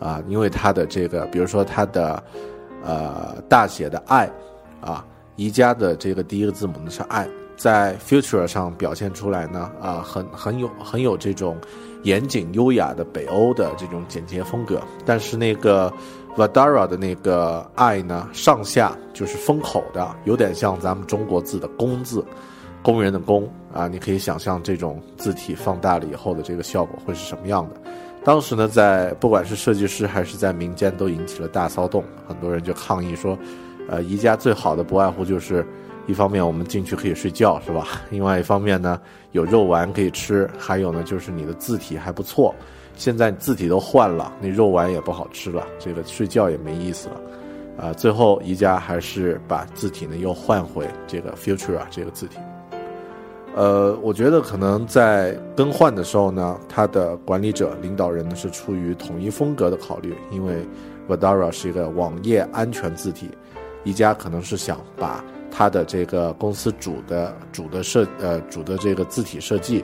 [0.00, 2.22] 啊，因为它的这个，比如说它的
[2.82, 4.30] 呃大写的 I
[4.80, 5.04] 啊，
[5.36, 11.56] 宜家的这个第一个字母呢是 I，在 future 上表现出来呢，啊，很很有很有这种。
[12.02, 15.92] 严谨优雅的北欧的这种简洁风格，但是那个
[16.36, 22.24] Vadara 的那个 I 呢，上下就是封口的，有点像咱们中国字的“工”字，
[22.80, 27.80] 工人的“工”啊，你可以想象这种字体放大了以后的这个效果会是什么样的。
[28.22, 33.36] 当时呢，在不管是设计师还是在民间都引起了大骚动，很多人就抗议说，
[33.88, 35.66] 呃，宜家最好的不外乎就是。
[36.06, 37.86] 一方面我们进去可以睡觉，是吧？
[38.10, 39.00] 另外一方面呢，
[39.32, 42.54] 有肉丸可以吃，还有呢就是你的字体还不错。
[42.94, 47.20] 现在字体都换了，那肉丸也不好吃了，这个睡觉也没意思了。
[47.76, 52.38] 啊，最后宜家还是把字体呢又换回这个 Futura 这个字体。
[53.54, 60.66] 呃，我觉得可能在更换的时候呢，它的管理者、领导人呢是出于统一风格的考虑，因为
[61.08, 63.28] Vadara 是一个网页安全字体，
[63.84, 65.22] 宜家可能是想把。
[65.58, 69.82] 它的这个公司主的主的设呃主的这个字体设计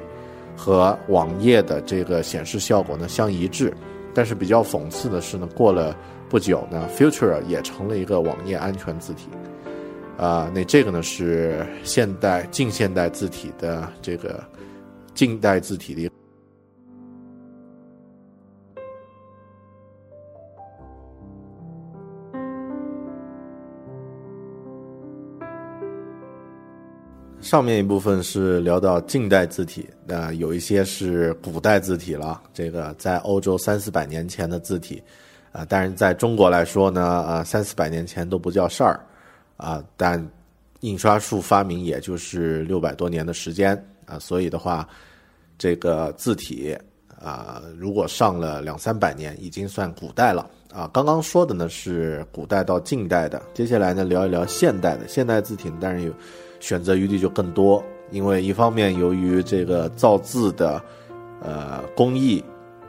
[0.55, 3.73] 和网页的这个显示效果呢相一致，
[4.13, 5.97] 但是比较讽刺的是呢，过了
[6.29, 9.29] 不久呢，Future 也成了一个网页安全字体，
[10.19, 14.45] 啊，那这个呢是现代近现代字体的这个
[15.15, 16.11] 近代字体的。
[27.53, 32.41] 上面一部分是聊到近代字体，那有一些是古代字体了。
[32.55, 35.03] 这个在欧洲三四百年前的字体，
[35.53, 38.99] 啊，但是在中国来说呢，啊，三四百年前都不叫事儿，
[39.59, 40.27] 啊，但
[40.81, 43.77] 印刷术发明也就是六百多年的时间，
[44.07, 44.89] 啊，所以的话，
[45.59, 46.75] 这个字体，
[47.23, 56.11] 啊，如果上了两三百年，已经算古代了，啊，刚刚说的呢是古代到近代的，接下来呢聊一聊现代的，现代字体当然有。
[56.63, 57.83] 选择余地就更多，
[58.13, 60.81] 因为一方面由于这个造字的，
[61.41, 62.43] 呃工艺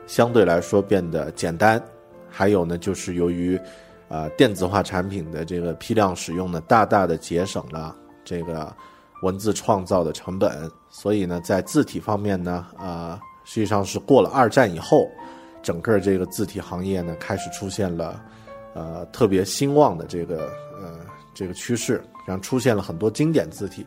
[0.06, 1.82] 相对来说变得简单，
[2.30, 3.60] 还有呢就是由于，
[4.08, 8.72] 啊电子化产品的这个批量使用呢，大大的节省了这个
[9.22, 10.70] 文字创造的成本。
[10.88, 15.08] 所以呢，在字体方面呢，啊，实际上是过了二战以后，
[15.64, 18.22] 整个这个字体行业呢，开始出现了
[18.72, 21.00] 呃特别兴旺的这个呃
[21.34, 23.86] 这个趋势，然后出现了很多经典字体。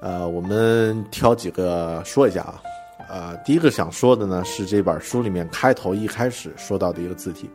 [0.00, 2.62] 呃，我们挑几个说一下啊。
[3.08, 7.48] 呃，第一个想说的呢是这本书里面开头一开始说到的一个字体，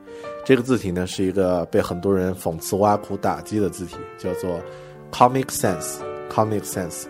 [0.45, 4.59] 这个字体呢是一个被很多人讽刺挖苦打击的字体，叫做
[5.11, 5.97] Comic Sans。
[6.29, 7.05] Comic Sans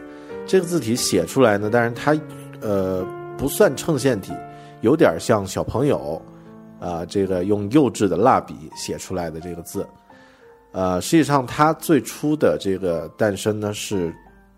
[0.48, 2.20] 这个字体写出来呢，但是它
[2.62, 3.06] 呃
[3.38, 4.34] 不算衬线体，
[4.82, 6.20] 有点像小朋友
[6.80, 9.88] 啊这个用幼稚的蜡笔写出来的这个字。
[10.72, 14.14] 呃，实际上它最初的这个诞生呢是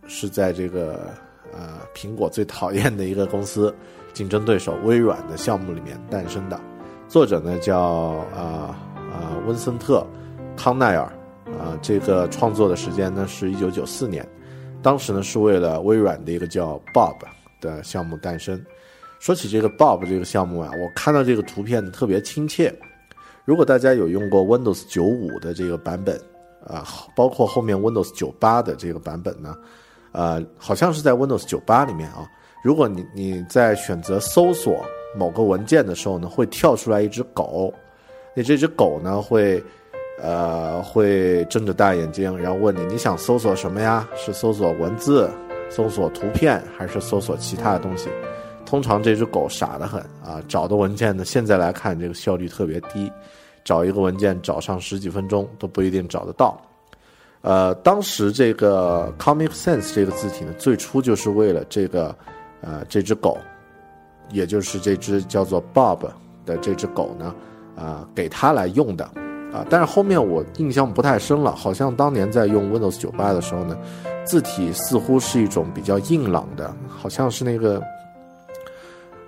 [0.08, 1.12] 是在这个。
[1.56, 3.72] 呃，苹果最讨厌的一个公司，
[4.12, 6.60] 竞争对手微软的项目里面诞生的。
[7.08, 7.80] 作者呢叫
[8.36, 10.04] 啊啊温森特
[10.58, 11.06] 康奈尔
[11.46, 14.28] 啊，这个创作的时间呢是一九九四年，
[14.82, 17.18] 当时呢是为了微软的一个叫 Bob
[17.62, 18.60] 的项目诞生。
[19.20, 22.74] 说起这个 Bob 这个项目啊，我看到这个图片特别亲切。
[23.46, 26.20] 如果大家有用过 Windows 九五的这个版本
[26.66, 26.86] 啊，
[27.16, 29.56] 包括后面 Windows 九八的这个版本呢。
[30.14, 32.30] 呃，好像是在 Windows 九八里面啊。
[32.64, 34.86] 如果你你在选择搜索
[35.18, 37.74] 某个文件的时候呢，会跳出来一只狗，
[38.36, 39.62] 那这只狗呢会，
[40.22, 44.08] 呃，会睁着大眼睛，然后问你你想搜索什么呀？
[44.16, 45.28] 是搜索文字、
[45.70, 48.08] 搜索图片，还是搜索其他的东西？
[48.66, 53.12] 通常这只狗傻得很啊，找的文件呢，现在来看这个效率特别低，
[53.64, 56.60] 找一个文件找上十几分钟都不一定找得到。
[57.42, 62.16] 呃，当时这个 Comic Sans 这个字体呢，最初就是为了这个，
[62.62, 63.38] 呃，这只狗，
[64.32, 66.00] 也就是这只叫做 Bob
[66.46, 67.36] 的这只狗呢，
[67.76, 69.04] 啊，给它来用的，
[69.54, 73.78] 啊，但是后面我印象不太深了，好像当年在用 Windows 九八的时候呢，
[74.24, 77.84] 字体似乎是一种比较硬朗的，好像是那个，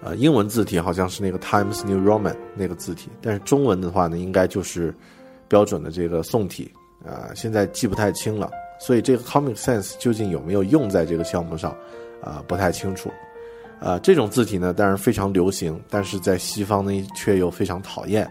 [0.06, 4.94] 呃，英文字体好像是那个 Times New Roman 那个字体，但是中文的话呢，应该就是
[5.48, 6.72] 标准的这个宋体。
[7.06, 8.50] 啊，现在记不太清了，
[8.80, 11.70] 所以这个 Comic Sans 究竟有没有用在这个项目上，
[12.20, 13.12] 啊，不太清楚。
[13.80, 18.28] 啊，这种字体呢，当然非常流行，但是在西方呢却又非常讨厌。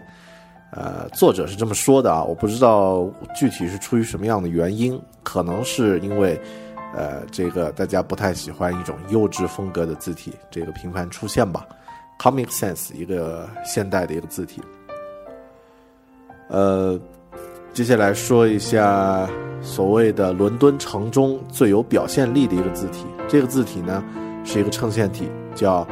[0.71, 6.37] 呃，作者是这么说的啊，我不知道具体是出于什么样的原因，可能是因为，
[6.95, 11.65] 呃，这个大家不太喜欢一种幼稚风格的字体，这个频繁出现吧。
[12.17, 14.61] Comic Sans 一个现代的一个字体，
[16.47, 16.99] 呃。
[17.73, 19.29] 接下来说一下
[19.61, 23.05] 所谓的伦敦城中最有表现力的一个字体。
[23.27, 24.01] 这个字体呢
[24.45, 25.85] 是一个衬线体，叫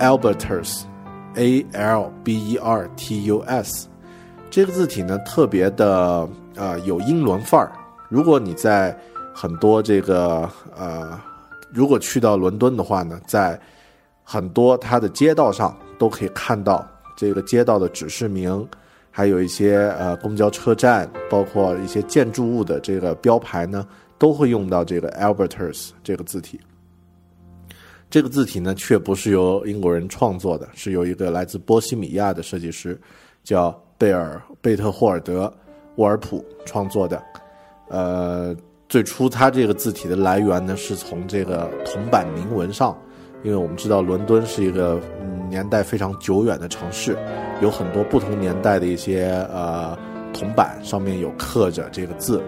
[0.00, 3.86] Albertus，A L B E R T U S。
[4.50, 7.70] 这个字体呢特别的呃有英伦范儿。
[8.08, 8.98] 如果你在
[9.38, 11.20] 很多这个呃，
[11.70, 13.60] 如果去到伦敦的话呢，在
[14.24, 18.66] 很多它的街道上都可以看到这个街道的指示名。
[19.10, 23.86] 还有一些呃公交车站，包括一些建筑物的这个标牌呢，
[24.18, 26.58] 都会用到这个 Albertus 这个字体。
[28.08, 32.98] 这个字体呢，却不是由英国人创作的，是由一个来自波西米亚的设计师，
[33.42, 35.52] 叫贝尔贝特霍尔德
[35.96, 37.22] 沃尔普创作的。
[37.88, 38.54] 呃，
[38.88, 42.96] 最初它这个字体的来源呢，是从这个铜板铭文上。
[43.44, 44.98] 因为我们知道伦敦是一个
[45.48, 47.16] 年代非常久远的城市，
[47.60, 49.96] 有很多不同年代的一些呃
[50.32, 52.40] 铜板上面有刻着这个字，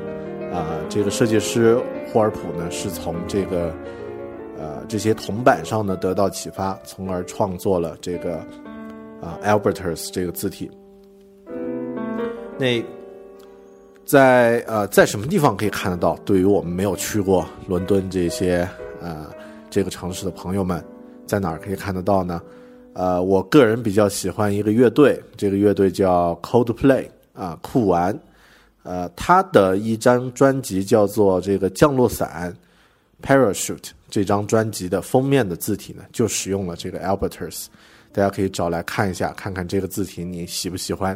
[0.52, 1.78] 啊，这个设计师
[2.10, 3.72] 霍尔普呢是从这个
[4.58, 8.38] 呃这些铜板上呢得到启发，从而创作了这个
[9.20, 10.68] 啊 Albertus 这个字体。
[12.58, 12.82] 那
[14.08, 16.16] 在呃在什么地方可以看得到？
[16.24, 18.66] 对于我们没有去过伦敦这些
[19.02, 19.26] 呃。
[19.70, 20.82] 这个城市的朋友们，
[21.26, 22.40] 在哪儿可以看得到呢？
[22.94, 28.18] 呃，我个人比较喜欢一个乐队，这个乐队叫 Coldplay 啊，酷玩。
[28.82, 32.56] 呃，他的一张专辑叫做这个降落伞
[33.22, 37.66] Parachute，这张专辑的封面的字体呢，就使用了这个 Albertus。
[38.10, 41.14] 大家可以找来看一下，看看这个字体你喜不喜欢？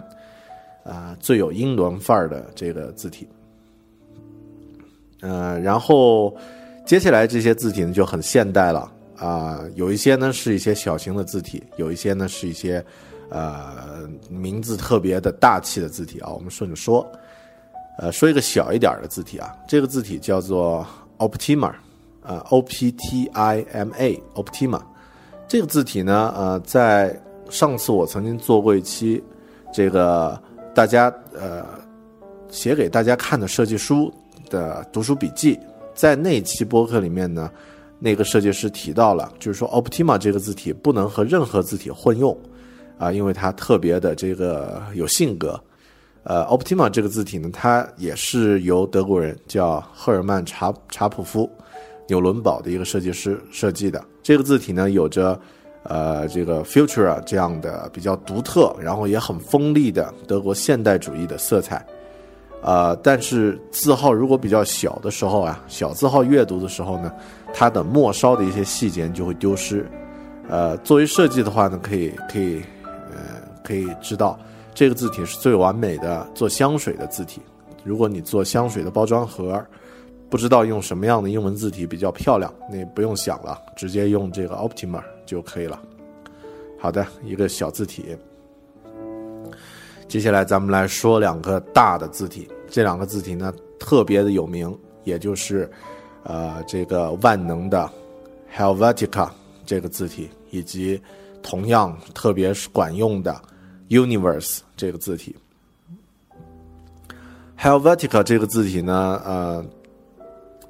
[0.85, 3.29] 啊，最有英伦范儿的这个字体。
[5.21, 6.37] 呃，然后。
[6.85, 12.85] 接下来这些字体呢就很现代了啊，有一些呢是一些小型的字体，有一些呢是一些，
[13.31, 16.31] 呃，名字特别的大气的字体啊。
[16.31, 17.09] 我们顺着说，
[17.99, 20.85] 呃，说一个小一点的字体啊，这个字体叫做
[21.19, 21.73] Optima，
[22.23, 24.83] 呃，O P T I M A，Optima。
[25.47, 27.17] 这个字体呢，呃，在
[27.49, 29.23] 上次我曾经做过一期，
[29.73, 30.37] 这个
[30.75, 31.65] 大家呃
[32.49, 34.13] 写给大家看的设计书
[34.51, 35.59] 的读书笔记，
[35.95, 37.51] 在那期播客里面呢，
[37.99, 42.37] 那个设计师提到了，就是说 Optima 这个字体不能和任何字体混用，
[42.99, 45.61] 啊，因为它特别的这个有性格。
[46.25, 51.51] 呃，Optima 这个字体呢，它也是由德国人叫赫尔曼查查普夫
[52.07, 54.03] 纽伦堡的一个设计师设计的。
[54.23, 55.39] 这个字体呢，有着
[55.85, 61.85] 呃这个 Futura 这样的比较独特，然后也很锋利的德国现代主义的色彩。
[62.63, 67.13] 呃，但是字号如果比较小的时候啊，小字号阅读的时候呢，
[67.53, 69.85] 它的末梢的一些细节就会丢失。
[70.49, 72.63] 呃，作为设计的话呢，可以可以
[73.11, 74.39] 呃可以知道。
[74.75, 77.43] 这个字体是最完美的做香水的字体。
[77.85, 79.61] 如果你做香水的包装盒，
[80.31, 85.81] 不知道用什么样的英文字体比较漂亮，那不用想了，直接用这个 Optima 就可以了。
[86.79, 88.17] 好的，一个小字体。
[90.09, 95.71] 接下来咱们来说两个大的字体，这两个字体呢特别的有名，也就是
[96.23, 97.91] 呃这个万能的
[98.55, 99.31] Helvetica
[99.65, 101.01] 这个字体，以及
[101.43, 103.41] 同样特别管用的。
[103.89, 105.37] Universe 这个字体
[107.59, 109.63] ，Helvetica 这个字体呢，呃，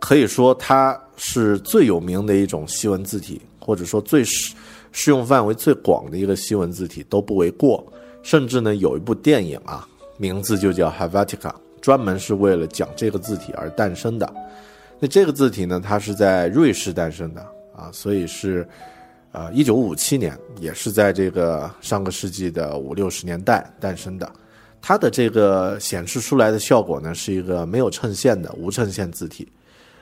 [0.01, 4.55] 可以说它是最有名的一种西文字体，或者说最适
[4.91, 7.87] 适用范围最广的一个西文字体都不为过。
[8.23, 9.89] 甚至呢，有一部电影啊，
[10.19, 14.33] 名字就叫 Helvetica，专门是为了讲这个字体而诞生的。
[14.99, 17.41] 那这个字体呢，它是在瑞士诞生的
[17.77, 18.69] 啊，所以是。
[19.33, 24.31] 啊，一九五七年也是在这个上个世纪的五六十年代诞生的。
[24.83, 29.51] 它的这个显示出来的效果呢，是一个没有衬线的无衬线字体。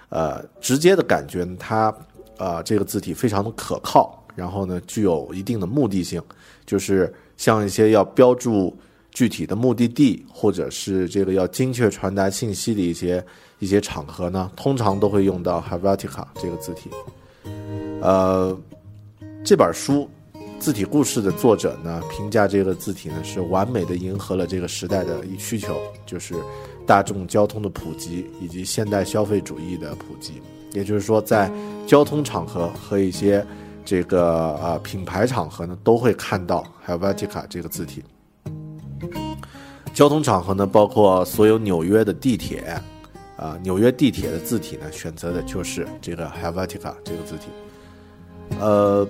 [0.08, 1.94] 呃，直接的感觉，它
[2.40, 6.20] 啊，这个字体非常的可靠，然后呢，具有一定的目的性，
[6.64, 8.74] 就是像一些要标注
[9.10, 13.22] 具体的目的地，或者是这个要精确传达信息的一些
[13.58, 16.90] 一些场合呢，通常都会用到 Helvetica 这个字体。
[18.00, 18.58] 呃。
[19.42, 20.06] 这本书
[20.58, 26.34] 《字体故事》的作者呢，评价这个字体呢是完美的迎合了这个时代的一需求，就是
[26.86, 30.34] 大众交通的普及以及现代消费主义的普及。
[30.72, 31.50] 也就是说，在
[31.86, 33.44] 交通场合和一些
[33.84, 38.02] 这个呃品牌场合呢，都会看到 Helvetica 这个字体。
[39.92, 42.80] 交通场合呢，包括所有纽约的地铁，
[43.36, 47.48] 啊，纽约地铁的字体呢，选择的就是这个 Helvetica 这个字体。
[48.60, 49.06] 呃，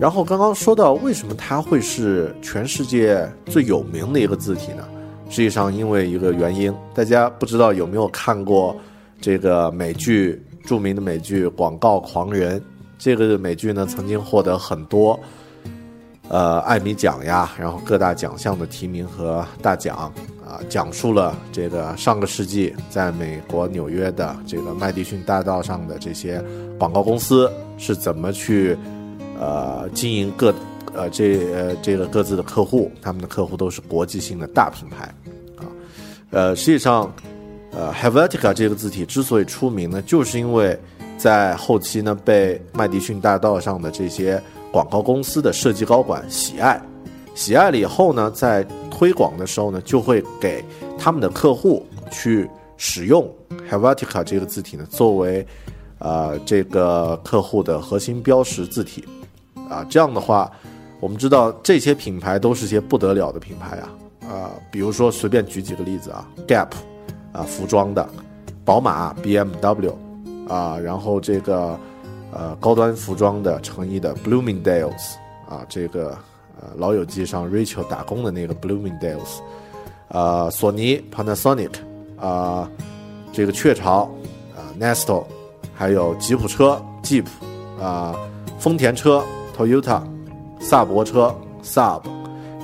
[0.00, 4.82] 然后刚刚说到为什么它会是全世界最有名的一个字体呢？
[5.28, 8.74] 实际上，因为一个原因，大家不知道有没有看过
[9.20, 12.60] 这个美剧，著名的美剧《广告狂人》。
[12.98, 15.18] 这个美剧呢，曾经获得很多
[16.28, 20.12] 呃艾米奖呀，然后各大奖项的提名和大奖。
[20.48, 26.42] 啊，讲述了这个上个世纪在美国纽约的这个麦迪逊大道上的这些
[26.78, 28.74] 广告公司是怎么去
[29.38, 30.54] 呃经营各
[30.94, 35.04] 呃这呃这个各自的客户，他们的客户都是国际性的大品牌
[35.58, 35.68] 啊。
[36.30, 37.12] 呃，实际上，
[37.70, 40.78] 呃，Helvetica 这个字体之所以出名呢，就是因为
[41.16, 44.42] 在后期呢被麦迪逊大道上的这些
[44.72, 46.80] 广告公司的设计高管喜爱。
[47.34, 50.64] 喜爱了以后呢，在推广的时候呢，就会给
[50.98, 53.28] 他们的客户去使用
[53.70, 55.46] Helvetica 这个字体呢，作为
[55.98, 59.04] 啊这个客户的核心标识字体
[59.68, 59.86] 啊。
[59.88, 60.50] 这样的话，
[60.98, 63.88] 我们知道这些品牌都是些不得了的品牌啊
[64.28, 66.70] 啊，比如说随便举几个例子啊，Gap
[67.38, 68.08] 啊服装的，
[68.64, 69.94] 宝马 BMW
[70.48, 71.78] 啊，然后这个
[72.32, 75.14] 呃高端服装的成衣的 Bloomingdale's
[75.48, 76.18] 啊这个。
[76.60, 79.38] 呃，老友记上 Rachel 打工的那个 Bloomingdale's，
[80.08, 81.70] 啊，索尼 Panasonic，
[82.20, 82.68] 啊，
[83.32, 84.10] 这个雀巢，
[84.56, 85.22] 啊 Nestle，
[85.72, 87.26] 还有吉普车 Jeep，
[87.80, 88.12] 啊，
[88.58, 89.22] 丰田车
[89.56, 90.02] Toyota，
[90.58, 91.32] 萨博车
[91.62, 92.02] sab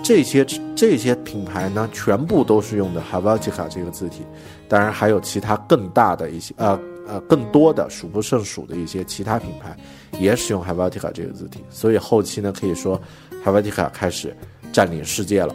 [0.03, 0.45] 这些
[0.75, 4.23] 这些品牌呢，全部都是用的 Helvetica 这个字体，
[4.69, 9.77] 当然还有其他更大的一些，呃呃，更多的数不胜数的一些其他品牌
[10.19, 13.01] 也使用 Helvetica 这个字体，所以后期呢，可以说。
[13.45, 14.35] Helvetica 开始
[14.73, 15.55] 占领世界了。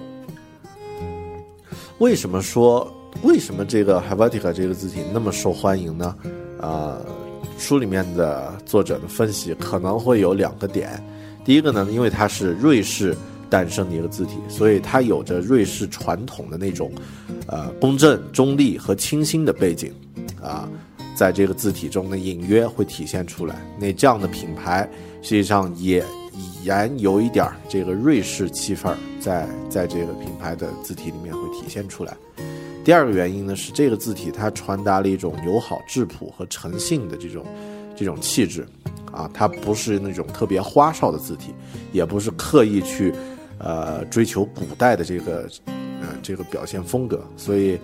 [1.97, 2.87] 为什么说
[3.23, 6.15] 为什么这个 Helvetica 这个字体那么受欢迎呢？
[6.61, 6.99] 啊，
[7.57, 11.03] 书里面的作者的分析可能会有两个点。
[11.43, 13.15] 第一个呢，因为它是瑞士
[13.49, 16.91] 诞生的一个字体，所以它有着瑞士传统的那种
[17.47, 19.93] 呃公正、中立和清新的背景
[20.41, 20.69] 啊，
[21.15, 23.55] 在这个字体中呢隐约会体现出来。
[23.79, 24.89] 那这样的品牌
[25.21, 26.03] 实际上也。
[26.31, 32.15] 已然有一点儿这个瑞士气氛在在这个品牌的字体里面会体现出来。
[32.81, 37.45] 第二个原因呢是这个字体它传达了一种友好、质朴和诚信的这种
[37.93, 38.65] 这种气质，
[39.11, 41.53] 啊，它不是那种特别花哨的字体，
[41.91, 43.13] 也不是刻意去
[43.59, 47.79] 呃追求古代的这个呃这个表现风格，所以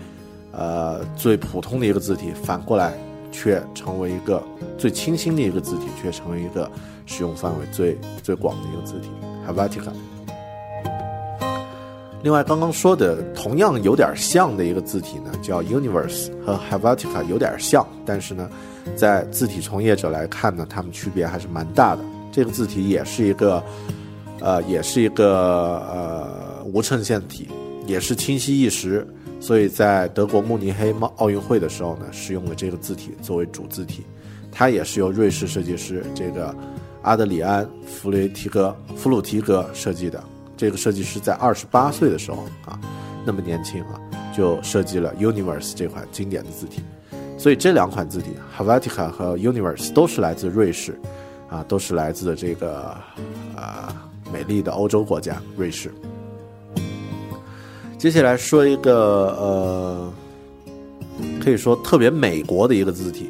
[0.51, 2.93] 呃最普通的一个字体反过来
[3.31, 4.41] 却成为一个
[4.77, 6.69] 最清新的一个字体，却成为一个
[7.05, 9.09] 使用范围最最广的一个字体
[9.47, 9.91] ，Helvetica。
[12.23, 18.49] 另外，刚刚说的同样有点像的一个字体呢，叫 Universe，和 Helvetica 有点像，但是呢，
[18.95, 22.01] 在字体从业者来看呢，它们区别还是蛮大的。
[22.31, 23.63] 这个字体也是一个，
[24.41, 27.47] 呃，也是一个呃无衬线体，
[27.87, 29.07] 也是清晰易识，
[29.39, 34.03] 所以在德国慕尼黑奥运会的时候呢，使用了这个字体作为主字体。
[34.51, 36.55] 它也是由瑞士设计师这个
[37.01, 40.23] 阿德里安·弗雷提格弗鲁提格设计的。
[40.55, 42.79] 这个设计师在二十八岁的时候啊，
[43.25, 43.99] 那么年轻啊，
[44.33, 46.81] 就设计了 Universe 这款经典的字体。
[47.37, 50.97] 所以这两款字体 Helvetica 和 Universe 都是来自瑞士，
[51.49, 52.95] 啊，都是来自这个
[53.53, 54.04] 啊
[54.35, 55.89] 美丽的欧洲国家瑞士。
[57.97, 60.13] 接下来说一个呃，
[61.41, 63.29] 可以说特别美国的一个字体，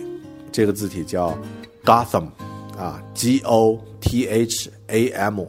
[0.52, 1.38] 这个字体叫
[1.84, 2.26] Gotham，
[2.76, 5.44] 啊，G O T H A M。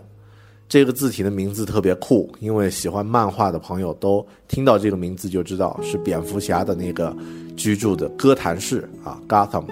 [0.68, 7.16] 这个字体的名字特别酷，因为喜欢漫画的朋友都听到这个名字就知道是蝙蝠侠的那个
[7.56, 9.64] 居住的哥谭市啊，Gotham。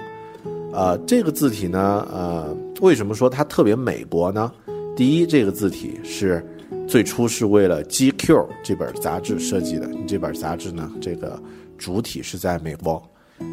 [0.73, 4.51] 呃，这个字体呢，呃，为什么说它特别美国呢？
[4.95, 6.41] 第一，这个字体是
[6.87, 11.37] 最初是为了 GQ 这本杂志设计的，这本杂志呢，这个
[11.77, 13.01] 主体是在美国。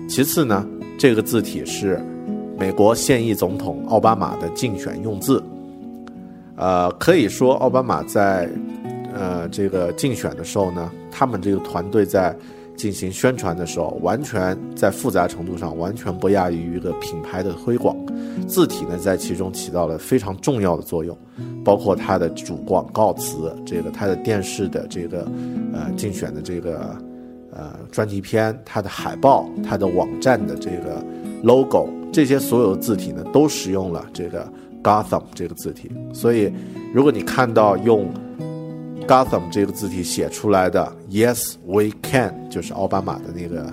[0.09, 0.64] 其次呢，
[0.97, 2.01] 这个字体是
[2.57, 5.43] 美国现役总统奥巴马的竞选用字。
[6.55, 8.49] 呃，可以说奥巴马在，
[9.12, 12.36] 呃，这个竞选的时候呢，他们这个团队在
[12.83, 17.97] 进行宣传的时候，完全在复杂程度上完全不亚于一个品牌的推广。
[18.49, 21.16] 字体呢，在其中起到了非常重要的作用，
[21.64, 25.30] 包括它的主广告词，这个它的电视的这个，
[25.72, 26.97] 呃，竞选的这个，
[27.53, 31.01] 呃，专题片，它的海报，它的网站的这个
[31.45, 34.45] logo，这些所有的字体呢，都使用了这个。
[34.83, 36.53] Gotham 这个字体，所以
[36.93, 38.12] 如果你看到用
[39.07, 43.73] Gotham 这个字体写出来的 Yes we can，就是奥巴马的那个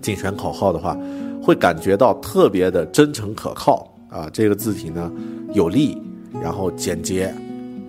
[0.00, 0.96] 竞选口号的话，
[1.42, 4.28] 会感觉到特别的真诚可靠啊。
[4.32, 5.10] 这个字体呢
[5.52, 5.96] 有力，
[6.42, 7.32] 然后简洁、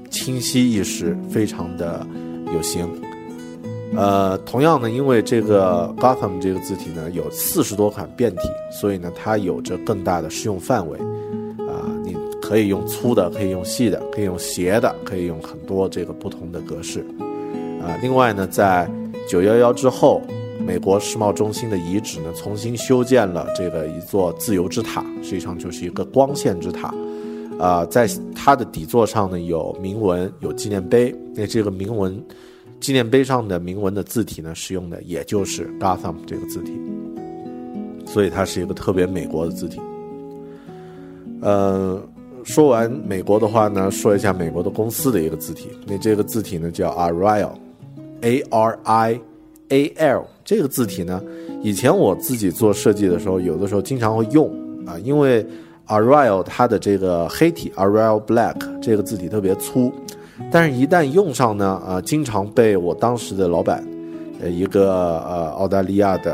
[0.10, 2.06] 清晰易识，非常的
[2.54, 2.88] 有型。
[3.96, 8.42] 呃，同样呢，因为这个 Gotham 这个字体呢有四十多款变体，
[8.72, 10.98] 所以呢它有着更大的适用范围。
[12.52, 17.00] 可以用粗的，可以用细的，可以用斜的，可以用很多这个不同的格式，
[17.82, 18.92] 啊，另外呢，在
[19.26, 20.22] 九幺幺之后，
[20.60, 26.94] 美国世贸中心的遗址呢，重新修建了这个一座自由之塔，实际上就是一个光线之塔，
[27.58, 32.22] 啊，在它的底座上呢有铭文，有纪念碑，那这个铭文，
[32.82, 36.74] 纪念碑上的铭文的字体呢，使用的也就是 Gotham 这个字体，
[38.06, 39.80] 所以它是一个特别美国的字体，
[41.40, 42.04] 呃。
[42.44, 45.70] 说完美国的话呢，说一下美国的公司的一个字体。
[45.86, 49.20] 那这个字体呢叫 Arial，A R I
[49.70, 50.26] A L。
[50.44, 51.22] 这个字体呢，
[51.62, 54.50] 以前我自己做设计的时候，有的时候经常会用
[54.86, 55.46] 啊，因为
[55.88, 59.92] Arial 它的这个黑体 Arial Black 这个字体特别粗，
[60.52, 63.86] 但是一旦用上呢，啊，经常被我当时的老板，
[64.42, 66.34] 呃，一个呃澳大利亚的，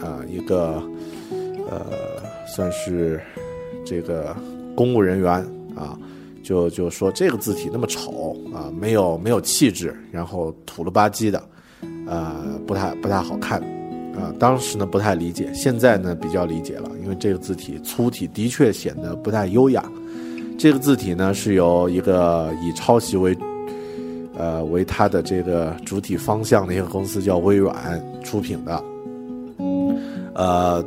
[0.00, 0.80] 啊，一个
[1.70, 1.80] 呃，
[2.46, 3.20] 算是
[3.84, 4.36] 这个。
[4.74, 5.32] 公务人员
[5.76, 5.98] 啊，
[6.42, 11.42] 就就说这个字体那么丑啊，没有没有气质，然后土了吧唧的，
[12.06, 13.60] 呃，不太不太好看，
[14.14, 19.84] 啊，当时呢不太理解，现在呢比较理解了，因为这个字体粗体的确显得不太优雅。
[20.58, 23.36] 这个字体呢是由一个以抄袭为，
[24.36, 27.74] 呃为它的这个主体方向的一个公司叫微软
[28.22, 28.84] 出品的，
[30.34, 30.84] 呃。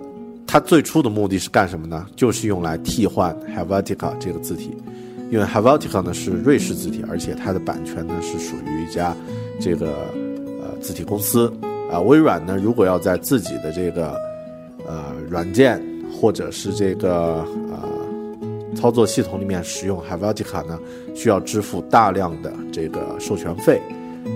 [0.56, 2.08] 它最初的目的是干什么呢？
[2.16, 4.74] 就是用来替换 Helvetica 这个字体，
[5.30, 9.14] 因为 Helvetica 呢是瑞士字体，而且它的版权呢是属于一家
[9.60, 9.88] 这个
[10.62, 11.52] 呃字体公司
[11.92, 12.00] 啊。
[12.00, 14.18] 微软呢如果要在自己的这个
[14.88, 15.78] 呃软件
[16.10, 17.90] 或者是这个呃
[18.78, 20.80] 操作系统里面使用 Helvetica 呢，
[21.14, 23.82] 需要支付大量的这个授权费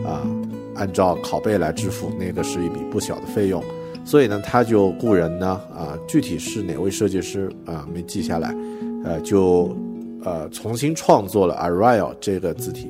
[0.06, 0.28] 啊，
[0.76, 3.64] 按照拷贝来支付，那个是一笔不小的费用。
[4.10, 8.56] 所以呢，他就雇人呢，啊，具体是哪位设计师啊，没记下来，
[9.04, 9.78] 呃，就
[10.24, 12.88] 呃重新创作了 Arial 这个字体，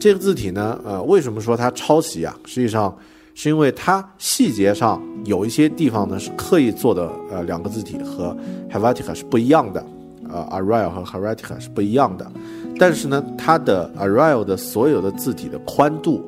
[0.00, 2.36] 这个字体呢，呃，为什么说它抄袭啊？
[2.46, 2.92] 实际上
[3.32, 8.36] 是因为它细节上有一些地方呢是刻意做的，呃，两个字体和
[8.68, 9.86] Helvetica 是不一样的，
[10.28, 12.28] 呃，Arial 和 Helvetica 是不一样的。
[12.76, 16.20] 但是呢，它的 Arial 的所有的字体的宽度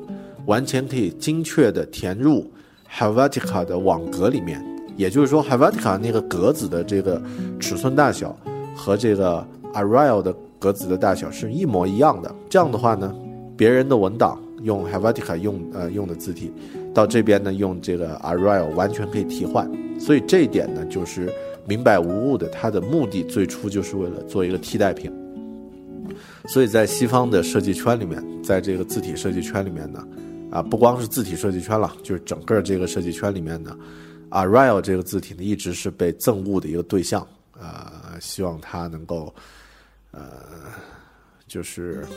[0.45, 2.49] 完全可以精确的填入
[2.91, 4.63] Helvetica 的网格里面，
[4.97, 7.21] 也就是说，Helvetica 那个格子的这个
[7.59, 8.35] 尺寸大小
[8.75, 12.33] 和这个 Arial 的格子的大小是一模一样的。
[12.49, 13.13] 这样的话呢，
[13.55, 16.51] 别人的文档用 Helvetica 用呃用的字体，
[16.93, 19.69] 到这边呢用这个 Arial 完全可以替换。
[19.99, 21.31] 所以这一点呢，就是
[21.67, 25.11] 明白无误的，它的目的最初就是为了做一个替代品。
[26.47, 30.03] 所以在西方的设计圈里面，在这个字体设计圈里面呢，
[30.51, 33.77] 啊，不光是字体设计圈了，就是整个这个设计圈里面呢
[34.31, 37.25] ，Arial 这个字体呢，一直是被憎恶的一个对象。
[37.59, 39.33] 呃，希望它能够，
[40.11, 40.21] 呃，
[41.47, 42.07] 就是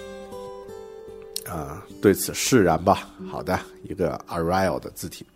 [1.48, 3.08] 啊，对此释然吧。
[3.30, 5.26] 好的，一个 Arial 的字体。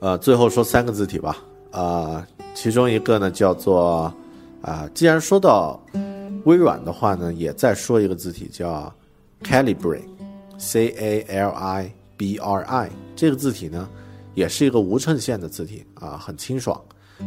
[0.00, 1.38] 呃，最后说三个字体吧。
[1.70, 4.12] 啊，其中一个呢叫做。
[4.62, 5.80] 啊，既然说到
[6.44, 8.94] 微软的话呢，也再说一个字体叫
[9.42, 12.90] Calibri，C A L I B R I。
[13.16, 13.88] 这个字体呢，
[14.34, 16.80] 也是一个无衬线的字体啊，很清爽，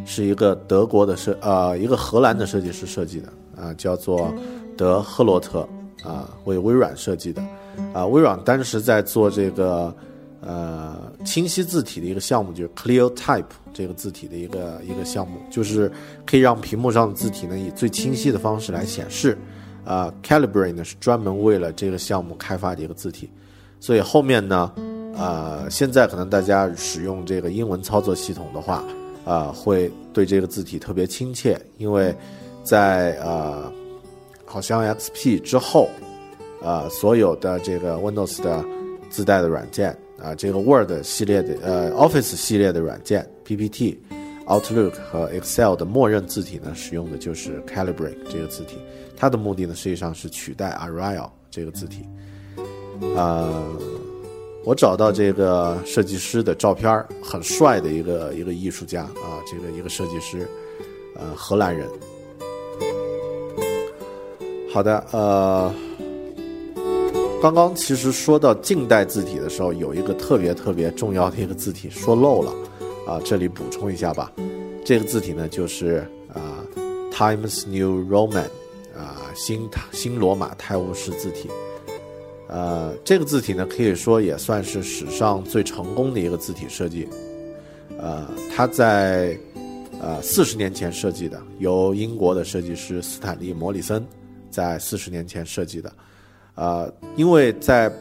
[0.06, 4.34] 是一个德国的设呃一个荷兰的设计师设计的啊，叫做
[4.76, 5.68] 德赫洛特
[6.04, 7.44] 啊，为微软设计的
[7.94, 8.06] 啊。
[8.06, 9.96] 微软当时在做这个
[10.42, 13.46] 呃清晰字体的一个项目，就是 Clear Type。
[13.74, 15.92] 这个字体的一个一个项目，就是
[16.28, 19.36] 可以让屏幕上的字体呢以最清晰的方式来显示。
[19.86, 23.30] 啊，Calibri 呢是专门为了这个项目开发的一个字体，
[23.80, 24.72] 所以后面呢，
[25.16, 28.84] 呃，现在可能大家使用这个英文操作系统的话，
[29.26, 32.16] 啊，会对这个字体特别亲切，因为
[32.64, 33.72] 在呃，
[34.46, 35.90] 好像 XP 之后，
[36.62, 38.64] 呃，所有的这个 Windows 的
[39.10, 39.96] 自带的软件。
[40.22, 44.00] 啊，这个 Word 系列的呃 Office 系列的软件 PPT、
[44.48, 48.78] Outlook 和 Excel 的默认字体呢，使用的就是 Calibri 这个字体。
[49.16, 52.06] 它的目的呢，实际上是取代 Arial 这个字体。
[53.16, 53.64] 呃，
[54.66, 60.48] 我找到这个设计师的照片很帅的一个一个艺术家啊，这个一个设计师，
[61.16, 61.88] 呃，荷兰人。
[64.72, 65.74] 好的，呃。
[67.42, 72.54] 刚刚其实说到近代字体的时候，有一个特别特别重要的一个字体说漏了，
[73.06, 74.32] 啊，这里补充一下吧。
[74.86, 76.64] 这个字体呢，就是啊
[77.12, 78.48] ，Times New Roman，
[78.98, 81.50] 啊，新新罗马泰晤士字体。
[82.48, 87.08] 呃，这个字体呢，可以说也算是史上最成功的一个字体设计。
[87.98, 89.38] 呃，它在
[90.02, 94.06] 呃四十年前设计的，由英国的设计师斯坦利·摩里森
[94.52, 95.92] 在四十年前设计的。
[96.56, 97.92] 呃，因为在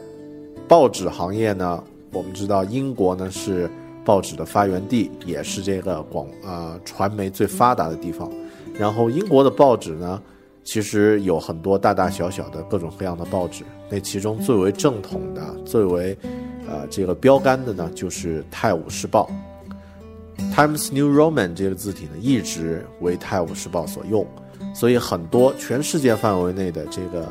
[0.68, 1.82] 报纸行业呢，
[2.12, 3.70] 我们知道英国呢是
[4.04, 8.30] 报纸的发源地，也是这个广呃传媒最发达的地方。
[8.74, 10.22] 然后英国的报纸呢，
[10.64, 13.64] 其实有很多大大小小的各种各样的报纸。
[13.90, 16.16] 那其中最为正统的、最为
[16.68, 19.30] 呃这个标杆的呢，就是《泰晤士报》
[20.54, 24.26] （Times New Roman） 这个字体呢，一直为《泰晤士报》所用。
[24.74, 27.26] 所以很多全世界范围内的这个。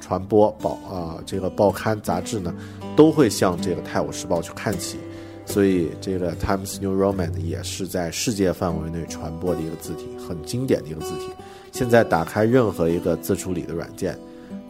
[0.00, 2.54] 传播报啊，这个报刊杂志呢，
[2.94, 4.98] 都会向这个《泰晤士报》去看齐，
[5.46, 11.28] 所以这个 Times New Roman 也是在世界范围内传播的一个字体，很经典的一个字体。
[11.72, 14.18] 现在打开任何一个字处理的软件，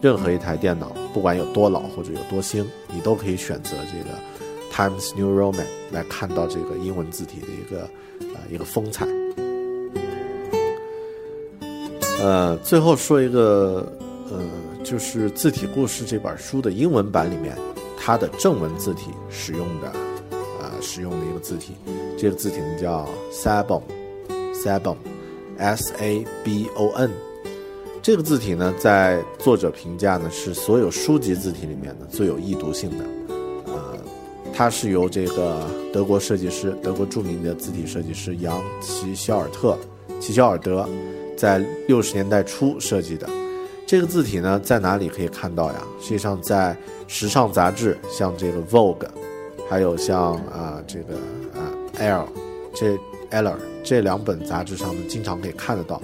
[0.01, 4.17] 任何一台电脑，不管有多老或者有多新，你都可以选择这个
[4.71, 7.89] Times New Roman 来看到这个英文字体的一个
[8.19, 9.07] 呃一个风采。
[12.21, 13.91] 呃，最后说一个
[14.29, 14.39] 呃。
[14.85, 17.57] 就是《字体故事》这本书的英文版里面，
[17.97, 19.91] 它的正文字体使用的，
[20.85, 21.73] 使用的一个字体，
[22.15, 27.09] 这个字体呢叫 Sabon，Sabon，S A B O N。
[28.03, 32.97] 这个字体呢，在作者评价呢是所有书籍字体里面呢最有易读性的，
[33.65, 33.97] 呃，
[34.53, 39.75] 它是由这个德国设计师，德国著名的字体设计师杨齐肖尔特，
[40.19, 40.87] 齐肖尔德，
[41.35, 41.57] 在
[41.87, 43.27] 六十年代初设计的。
[43.87, 45.83] 这个字体呢，在哪里可以看到呀？
[45.99, 49.07] 实际上，在时尚杂志，像这个 Vogue，
[49.69, 51.15] 还有像啊这个
[51.53, 52.27] 啊 L，
[52.73, 52.97] 这
[53.29, 56.01] L 这两本杂志上呢，经常可以看得到。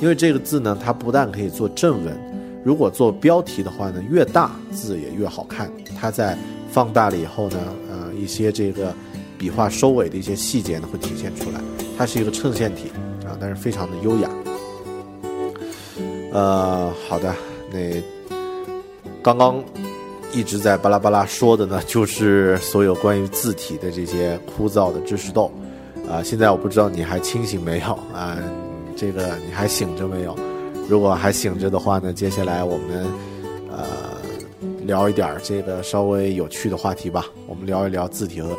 [0.00, 2.16] 因为这个字呢，它不但可以做正文，
[2.64, 5.70] 如果做标题的话呢，越大字也越好看。
[5.98, 6.36] 它在
[6.70, 7.58] 放大了以后呢，
[7.88, 8.92] 呃，一些这个
[9.38, 11.60] 笔画收尾的一些细节呢，会体现出来。
[11.96, 12.90] 它是一个衬线体
[13.24, 14.30] 啊，但是非常的优雅。
[16.32, 17.32] 呃，好的，
[17.72, 18.02] 那
[19.22, 19.62] 刚刚
[20.34, 25.50] 一直在巴拉巴拉说的呢， 就是所有关于字体的这些枯燥的知识豆。
[26.10, 28.36] 啊，现在我不知道你还清醒没有啊？
[28.96, 30.36] 这个你还醒着没有？
[30.88, 33.06] 如果还醒着的话呢，接下来我们
[33.70, 33.86] 呃
[34.82, 37.24] 聊一点这个稍微有趣的话题吧。
[37.46, 38.50] 我们聊一聊字体和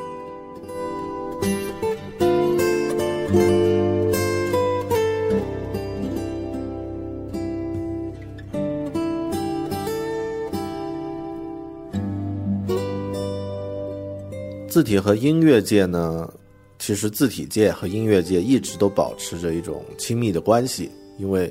[14.76, 16.30] 字体和音乐界呢。
[16.77, 21.49] 其实字体界和音乐界一直都保持着一种亲密的关系，因为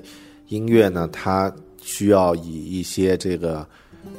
[0.49, 3.67] 音乐呢，它需要以一些这个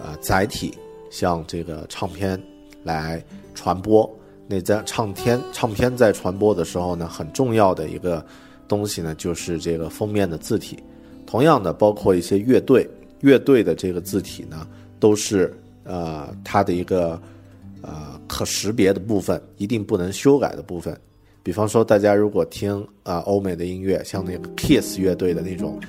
[0.01, 0.73] 呃载体，
[1.11, 2.41] 像这个唱片
[2.81, 3.23] 来
[3.53, 4.11] 传播。
[4.47, 8.25] 那在唱片唱片在传播的时候呢，很重要的一个
[8.67, 10.79] 东西呢，就是这个封面的字体。
[11.27, 12.89] 同样的，包括一些乐队
[13.21, 14.67] 乐队的这个字体呢，
[14.99, 17.21] 都是呃它的一个。
[17.87, 20.97] 呃，可识别的部分一定不能修改的部分，
[21.43, 25.79] 比方说，大家如果听啊欧美的音乐，像那个 Kiss 乐队的那种，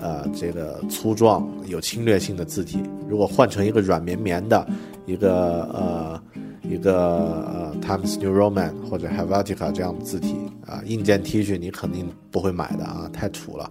[0.00, 2.78] 呃，这个粗壮有侵略性的字体，
[3.08, 4.66] 如果换成一个软绵绵的，
[5.04, 6.22] 一个呃
[6.62, 10.36] 一个呃 Times New Roman 或者 Helvetica 这样的字体
[10.66, 13.70] 啊，硬件 T 恤你肯定不会买的啊，太土了。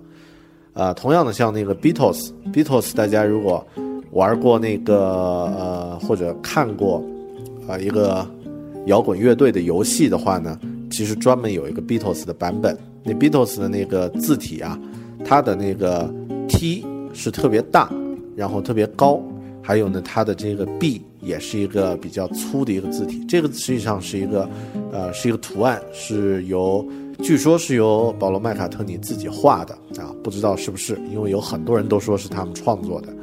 [0.74, 3.66] 啊，同样的，像那个 Beatles，Beatles 大家如果
[4.12, 7.04] 玩过那个呃或者看过。
[7.68, 8.26] 啊，一个
[8.86, 10.60] 摇滚乐队的游戏的话呢，
[10.90, 12.78] 其实专门有一个 Beatles 的版本。
[13.04, 14.80] 那 Beatles 的那个字体啊，
[15.26, 16.10] 它的那个
[16.48, 17.92] T 是特别大，
[18.36, 19.22] 然后特别高，
[19.62, 23.24] 还有呢，它的这个 B 也是一个比较粗的一个字体。
[23.28, 24.50] 这个实际上是一个，
[24.92, 26.86] 呃，是一个图案，是由
[27.22, 33.14] 据说是由保罗麦卡特尼自己画的啊，不知道是不是，因为有很多人都说是他们创作的。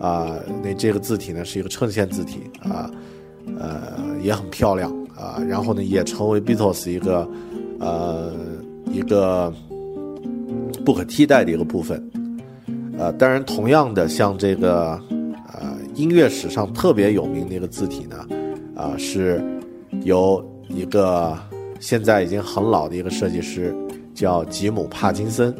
[0.00, 2.90] 啊，那这个字体呢是一个衬线字体啊。
[3.58, 7.28] 呃也很漂亮啊，然后呢，也成为 Beatles 一个
[7.78, 8.32] 呃
[8.92, 9.52] 一个
[10.84, 12.02] 不可替代的一个部分。
[12.96, 14.92] 呃，当然，同样的，像这个
[15.52, 18.26] 呃音乐史上特别有名的一个字体呢，
[18.76, 19.42] 啊，是
[20.04, 21.36] 由一个
[21.80, 23.74] 现在已经很老的一个设计师
[24.14, 25.52] 叫吉姆帕金森，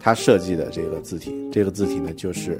[0.00, 1.34] 他设计的这个字体。
[1.52, 2.58] 这个字体呢，就是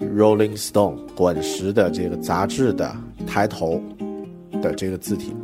[0.00, 2.94] Rolling Stone 滚石的这个杂志的。
[3.26, 3.80] 抬头
[4.62, 5.34] 的这个字体，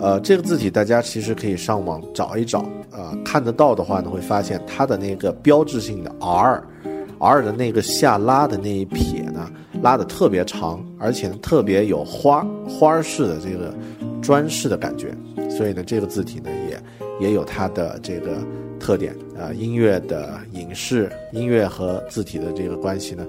[0.00, 9.50] 呃，这个字体大家其实可以上网找一找，呃，看得到的话呢，会发现它的那个标志性的 R，R 的那个下拉的那一撇呢，
[9.82, 13.74] 拉的特别长，而且呢特别有花花式的这个
[14.22, 15.14] 砖式的感觉，
[15.50, 18.38] 所以呢，这个字体呢也也有它的这个
[18.78, 19.14] 特点。
[19.38, 23.24] 啊，音乐的影视音乐和字体的这个关系呢，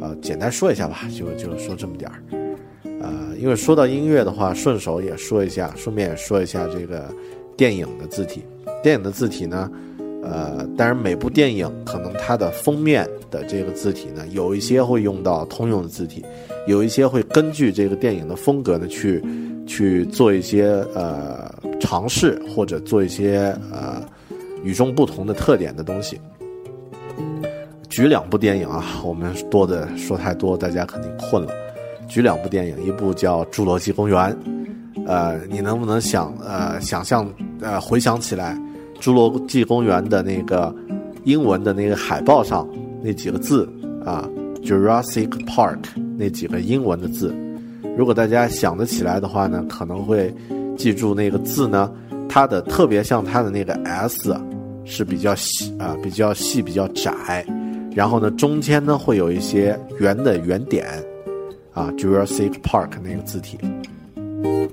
[0.00, 2.39] 呃，简单说一下吧，就就说这么点儿。
[3.40, 7.10] 因为说到音乐的话，顺手也说一下，顺便也说一下这个
[7.56, 8.44] 电影的字体。
[8.82, 9.70] 电影的字体呢，
[10.22, 16.22] 呃，当然每部电影可能它的封面的这个字体呢，有一些会用到通用的字体，
[16.66, 19.24] 有一些会根据这个电影的风格呢去
[19.66, 21.50] 去做一些呃
[21.80, 24.02] 尝试，或者做一些呃
[24.62, 26.20] 与众不同的特点的东西。
[27.88, 31.52] 举两部电影啊，我们多的说太多，大家肯定困了。
[32.10, 34.36] 举两部电影，一部叫《侏罗纪公园》，
[35.06, 38.58] 呃，你能不能想呃想象呃回想起来，
[39.00, 40.74] 《侏罗纪公园》的那个
[41.22, 42.68] 英文的那个海报上
[43.00, 43.64] 那几个字
[44.04, 44.28] 啊
[44.64, 45.78] ，Jurassic Park
[46.18, 47.32] 那几个英文的字，
[47.96, 50.34] 如果大家想得起来的话呢，可能会
[50.76, 51.92] 记住那个字呢，
[52.28, 54.36] 它的特别像它的那个 S
[54.84, 57.46] 是比较细啊，比较细比较窄，
[57.94, 60.84] 然后呢中间呢会有一些圆的圆点。
[61.80, 63.58] 啊，Jurassic Park 那个字体，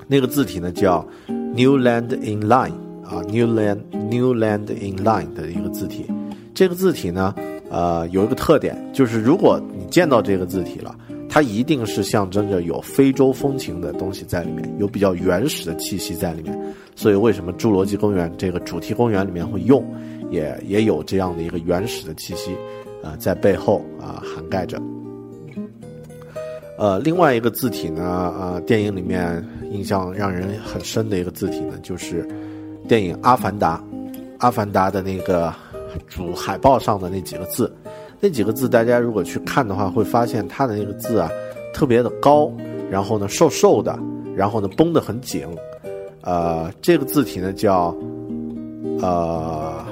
[0.08, 6.06] 那个字体呢叫 New Land in Line 啊，New Land New Land in Line 的一个字体。
[6.54, 7.34] 这个字体呢，
[7.70, 10.94] 呃，有一个特点，就是如果你见到这个字体了，
[11.30, 16.60] 它一定是象征着有非洲风情的东西在里面，有比较原始的气息在里面。
[16.94, 19.86] 所以，为什么侏罗纪公园这个主题公园里面会用，
[20.30, 22.52] 也也有这样的一个原始的气息，
[23.02, 24.78] 呃，在背后啊涵盖着。
[26.78, 32.24] 呃，另外一个字体呢，呃，电影里面印象让人很深的一个字体呢，就是
[32.88, 33.84] 电影《阿凡达》，
[34.38, 35.52] 《阿凡达》的那个
[36.08, 37.76] 主海报上的那几个字，
[38.20, 41.28] 那几个字大家如果去看的话，会发现它的那个字啊，
[41.74, 42.52] 特别的高，
[42.91, 43.98] 然后呢瘦瘦的，
[44.36, 45.48] 然后呢绷得很紧，
[46.22, 47.95] 呃，这个字体呢叫
[49.02, 49.84] 呃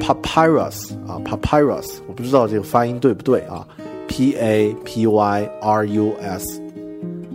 [0.00, 3.66] papyrus 啊 papyrus，我不知道这个发音对不对啊。
[4.08, 6.60] P A P Y R U S，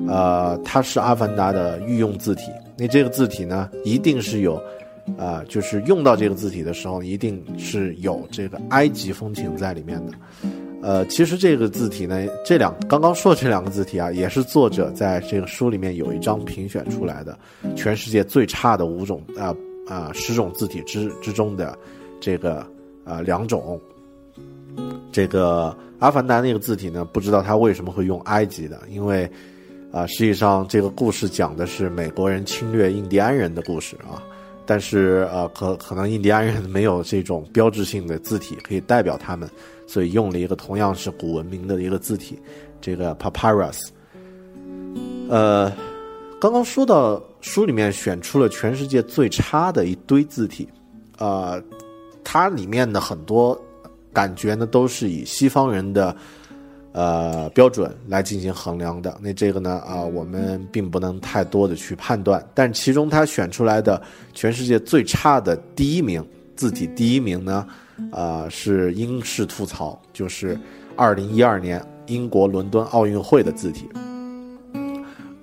[0.07, 2.51] 呃，它是阿凡达的御用字体。
[2.77, 4.61] 那这个字体呢，一定是有，
[5.17, 10.11] 啊，就是用到这个字体的时候，一定是有这个埃及风情在里面的。
[10.81, 17.37] 呃，其实这个字体呢，这两刚刚说的这两个字体啊，也是作者在这个书里面有一张评选出来的，
[17.75, 19.55] 全世界最差的五种啊
[19.87, 21.77] 啊十种字体之之中的
[22.19, 22.65] 这个
[23.05, 23.79] 啊两种。
[25.11, 29.29] 这个阿凡达那个字体呢，不知道他为什么会用埃及的，因为
[29.89, 34.21] 啊，实际上这个故事讲的是美国人侵略印第安人的故事啊，
[34.65, 39.49] 但是呃，可可能印第安人没有这种标志性的字体可以代表他们。
[39.87, 42.37] 所以用了一个同样是古文明的一个字体，
[42.81, 43.87] 这个 Papyrus。
[45.29, 45.71] 呃，
[46.41, 50.67] 刚刚说到书里面选出了全世界最差的一堆字体，
[51.17, 51.61] 啊，
[52.25, 53.57] 它里面的很多
[54.13, 56.15] 感觉呢都是以西方人的
[56.91, 59.17] 呃标准来进行衡量的。
[59.21, 62.45] 那这个呢啊，我们并不能太多的去判断。
[62.53, 64.01] 但其中他选出来的
[64.33, 66.25] 全世界最差的第一名
[66.55, 67.67] 字体第一名呢？
[68.11, 70.59] 啊，是英式吐槽，就是
[70.95, 73.87] 二零一二年英国伦敦奥运会的字体，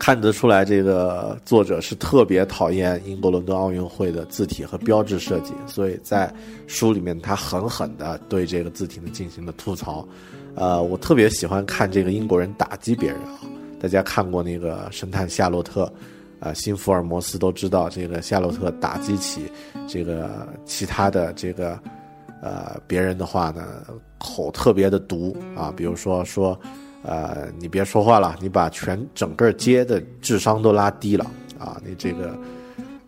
[0.00, 6.32] 看得出来这个作者是特别讨厌英国伦敦奥运会的字体和标志设计，所以在
[6.66, 10.08] 书里面他狠狠地对这个字体呢进行了吐槽。
[10.54, 13.38] 呃，我特别喜欢看这个英国人打击别人啊，
[13.78, 15.92] 大家看过那个神探夏洛特，
[16.40, 19.52] 啊，新福尔摩斯都知道这个夏洛特打击起
[19.86, 21.78] 这个其他的这个。
[22.42, 23.84] 呃，别人的话呢，
[24.16, 26.58] 口特别的毒啊，比如说说，
[27.02, 31.24] 呃，你别说话了，你把全整个街的智商都拉低了
[31.58, 32.36] 啊，你这个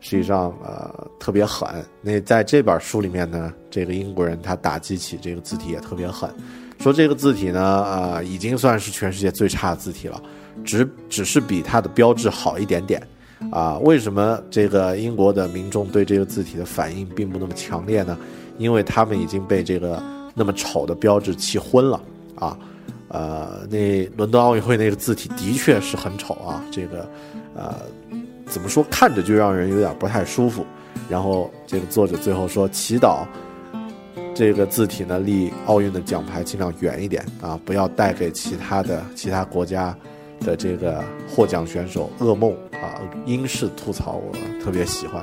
[0.01, 1.69] 实际上呃特别狠。
[2.01, 6.31] 那在这本书里面呢，这个英国人他打击起这个字体也特别狠，
[6.78, 10.20] 说这个字体呢，啊，已经算是全世界最差的字体了，
[10.64, 13.06] 只只是比它的标志好一点点
[13.51, 13.78] 啊。
[13.78, 18.19] 为什么这个英国的民众对这个字体的反应并不那么强烈呢？
[18.59, 20.02] 因为他们已经被这个
[20.35, 22.01] 那么丑的标志气昏了
[22.36, 22.56] 啊，
[23.12, 27.06] 呃那伦敦奥运会那个字体的确是很丑啊，这个，
[27.55, 27.74] 呃，
[28.47, 30.64] 怎么说看着就让人有点不太舒服。
[31.09, 33.26] 然后这个作者最后说，祈祷
[34.34, 39.94] 这个字体呢离奥运的奖牌尽量远一点啊，不要带给其他的其他国家
[40.40, 42.97] 的这个获奖选手噩梦啊。
[43.26, 44.32] 英式吐槽我
[44.64, 45.22] 特别喜欢。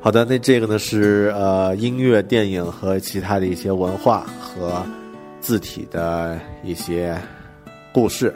[0.00, 4.84] 好的，那这个呢是呃音乐、电影和其他的一些文化和
[5.42, 7.18] 字体的一些
[7.92, 8.32] 故事。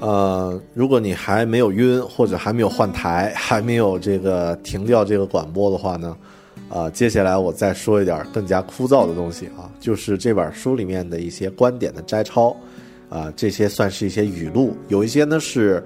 [0.00, 6.16] 呃，如果你还没有晕，或者还没有换台，还没有这个停掉这个广播的话呢？
[6.70, 12.56] 啊，接下来我再说一点更加枯燥的东西啊，就是这本书里面的一些观点的摘抄，
[13.08, 15.84] 啊，这些算是一些语录，有一些呢是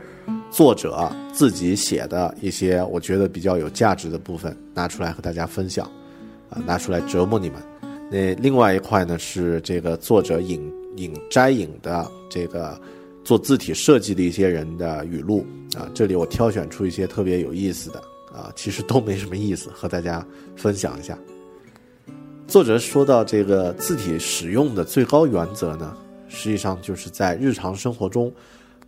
[0.50, 5.90] 作者自己写的一些我觉得比较有价值的部分，拿出来和大家分享，
[6.50, 7.60] 啊，拿出来折磨你们。
[8.10, 12.80] 那另外一块呢是这个作者引引摘引的这个
[13.24, 18.02] 做字体设计的一些人的语录，啊，这里我挑选出一些特别有意思的。
[18.32, 20.26] 啊，其实都没什么意思，和大家
[20.56, 21.18] 分享一下。
[22.48, 25.94] 作者说到这个字体使用的最高原则呢，
[26.32, 28.32] 实际上就是在日常生活中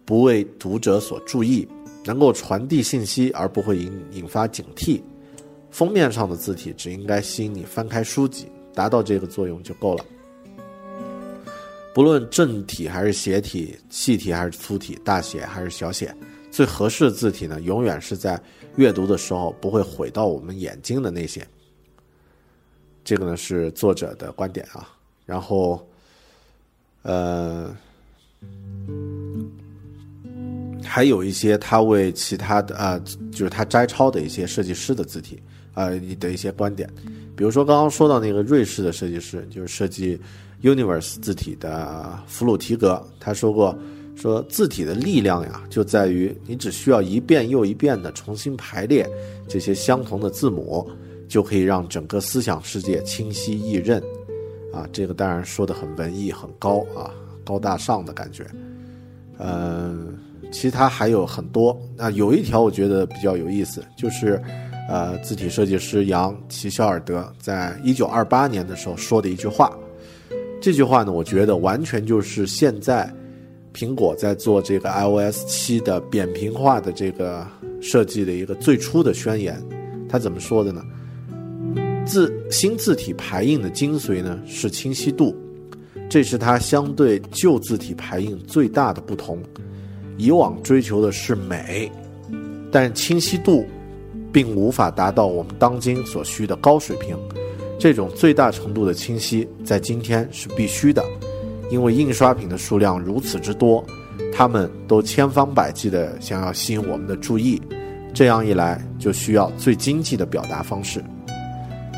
[0.04, 1.68] 不为读者所注意，
[2.04, 5.00] 能够传递信息而不会引引发警惕。
[5.70, 10.04] 封面上的字体只应该吸引你翻开书籍，达到这个作用就够了。
[11.94, 16.12] 不论正体还是斜体，细体还是粗体，大写还是小写，
[16.50, 18.40] 最合适的字体呢，永远是在。
[18.76, 21.46] 阅读的时候不会毁到我们眼睛的那些，
[23.04, 24.88] 这个呢是作者的观点啊。
[25.24, 25.86] 然后，
[27.04, 27.72] 呃，
[30.82, 33.00] 还有一些他为其他的啊，
[33.30, 35.40] 就是他摘抄的一些设计师的字体
[35.72, 36.90] 啊的一些观点。
[37.36, 40.20] 比如说刚刚说到那个瑞士的设计师，就是设计
[40.62, 43.78] Universe 字体的弗鲁提格，他说过。
[44.16, 49.04] 说字体的力量呀，就在于你只需要一遍又一遍的重新排列
[49.48, 50.88] 这些相同的字母，
[51.28, 54.00] 就可以让整个思想世界清晰易认。
[54.74, 57.10] 啊，这个当然说的很文艺、很高啊，
[57.44, 58.44] 高大上的感觉。
[59.38, 60.18] 嗯，
[60.50, 61.80] 其他还有很多。
[61.96, 64.42] 那有一条我觉得比较有意思，就是
[64.88, 69.72] 呃，字体设计师杨齐肖尔德在一九二八年的时候说的一句话。
[70.60, 73.08] 这句话呢，我觉得完全就是现在。
[73.76, 77.44] 苹果在做这个 iOS 七的扁平化的这个
[77.82, 79.60] 设计的一个最初的宣言。
[80.08, 80.80] 他怎么说的呢？
[82.04, 85.34] 字新字体排印的精髓呢是清晰度，
[86.08, 89.42] 这是它相对旧字体排印最大的不同。
[90.16, 91.90] 以往追求的是美，
[92.70, 93.66] 但清晰度
[94.32, 97.16] 并无法达到我们当今所需的高水平。
[97.78, 101.04] 这种最大程度的清晰在今天是必须的，
[101.70, 103.84] 因为印刷品的数量如此之多，
[104.32, 107.60] 他们都千方百计地想要吸引我们的注意。
[108.12, 111.02] 这样一来，就需要最经济的表达方式。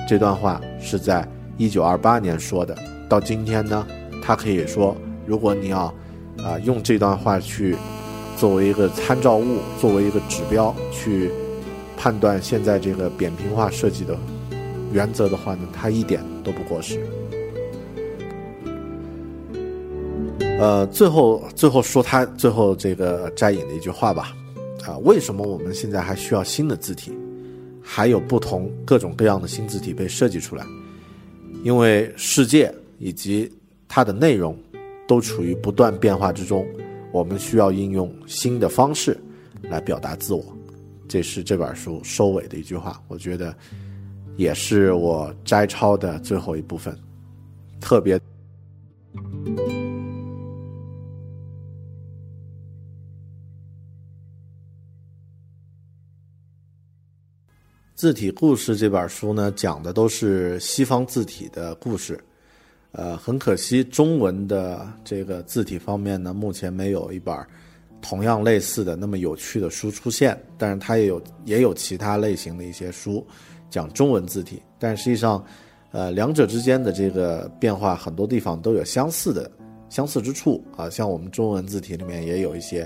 [0.07, 1.27] 这段话是在
[1.59, 2.77] 一九二八年说的，
[3.09, 3.85] 到今天呢，
[4.23, 4.97] 他可以说，
[5.27, 5.93] 如果你要
[6.39, 7.77] 啊用这段话去
[8.37, 11.31] 作为一个参照物，作为一个指标去
[11.97, 14.17] 判断现在这个扁平化设计的
[14.93, 17.01] 原则的话呢，它一点都不过时。
[20.61, 24.33] 呃，最后最后说他最后这个摘引的一句话吧。
[24.87, 27.13] 啊，为什么我们现在还需要新的字体？
[27.89, 30.67] 还有不同各种各样的新字体被设计出来？
[31.63, 33.51] 因为世界以及
[33.87, 34.59] 它的内容
[35.07, 36.67] 都处于不断变化之中，
[37.13, 39.17] 我们需要应用新的方式
[39.63, 40.45] 来表达自我。
[41.07, 43.55] 这是这本书收尾的一句话，我觉得
[44.37, 46.99] 也是我摘抄的最后一部分，
[47.81, 48.21] 特别。
[57.97, 62.23] 字体故事这本书呢，讲的都是西方字体的故事，
[62.93, 67.35] 呃，很可惜，中文的这个字体方面呢，目前没有一本
[68.03, 70.39] 同样类似的那么有趣的书出现。
[70.59, 73.27] 但是它也有也有其他类型的一些书
[73.71, 75.43] 讲中文字体，但实际上，
[75.91, 79.51] 呃，两者之间的这个变化很多地方都有相似的
[79.89, 82.83] 相似之处啊，像我们中文字体里面也有一些，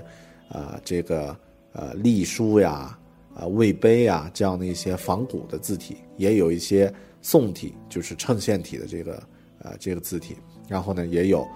[0.48, 1.36] 啊，这个
[1.72, 2.96] 呃隶书呀。
[3.40, 6.92] 啊，魏碑啊，这样的一些仿古的字体，也有一些
[7.22, 9.22] 宋体，就是衬线体的这个
[9.60, 10.36] 呃这个字体。
[10.68, 11.48] 然后呢，也有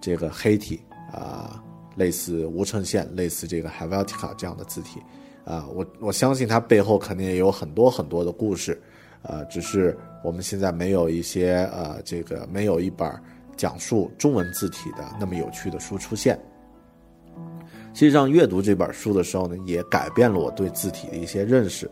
[0.00, 0.80] 这个黑体
[1.12, 1.60] 啊，
[1.96, 5.00] 类似无衬线，类似这个 Helvetica 这样的字体。
[5.44, 8.80] 啊，我我相信它背后肯定也有很多很多的故事。
[9.22, 13.12] 呃，只是我们现在没有一些呃这个没有一本
[13.56, 16.38] 讲述中文字体的那么有趣的书出现。
[17.94, 21.90] 实际上，阅读这本书的时候呢，也改变了我对字体的一些认识。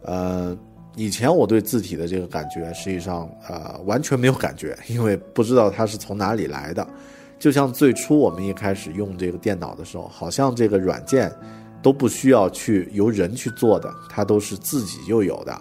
[0.00, 0.56] 呃，
[0.96, 6.86] 以前我对字体的这个感觉，实际上呃完全没有感觉，因为不知道它是从哪里来的。
[7.38, 11.30] 就像最初我们一开始用这个电脑的时候，好像这个软件
[11.82, 15.52] 都不需要去由人去做的，它都是自己就有的。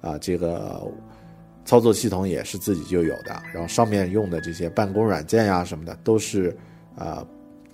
[0.00, 0.80] 啊，这个
[1.66, 6.56] 操作系统也是自己就有的，然后上面用的这些办公软件呀什么的，都是
[6.96, 7.22] 啊。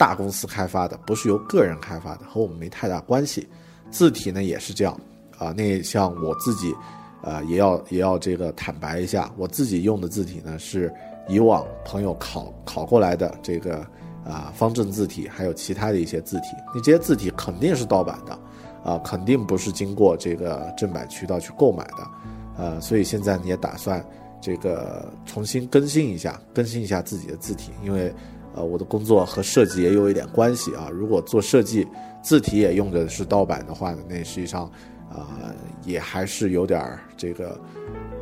[0.03, 3.49] 大公司开发的不是由个人开发的，和我们没太大关系。
[3.89, 5.01] 字体呢也是这样
[5.39, 5.53] 啊。
[5.53, 6.75] 那像我自己，
[7.23, 10.93] 呃，也要也要这个坦白一下，我自己用的字体呢是
[11.29, 13.77] 以往朋友考考过来的这个
[14.25, 16.49] 啊方正字体，还有其他的一些字体。
[16.75, 18.37] 你这些字体肯定是盗版的
[18.83, 22.11] 啊，肯定不是经过这个正版渠道去购买的，
[22.59, 24.05] 呃，所以现在你也打算
[24.41, 28.13] 这个重新更新一下，更新一下自己的字体，因为。
[28.55, 30.89] 呃，我的工作和设计也有一点关系啊。
[30.93, 31.87] 如果做设计，
[32.23, 34.65] 字体也用的是盗版的话呢，那实际上，
[35.11, 35.55] 啊，
[35.85, 37.59] 也还是有点儿这个，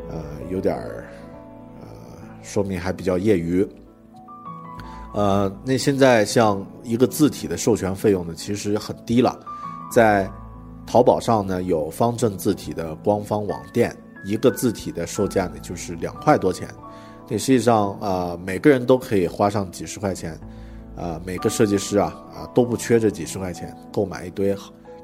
[0.09, 1.07] 呃，有点儿，
[1.81, 1.87] 呃，
[2.43, 3.67] 说明还比较业余。
[5.13, 9.39] 呃，那现在像一个字体的授权费用呢，其实很低了，
[9.93, 10.31] 在
[10.87, 13.95] 淘宝上呢有方正字体的官方网店，
[14.25, 16.69] 一个字体的售价呢就是两块多钱。
[17.31, 20.37] 那实际上，呃，每个人都可以花上几十块钱，
[20.97, 24.53] 呃，每个设计师啊，啊，都不缺这几十块钱购买一堆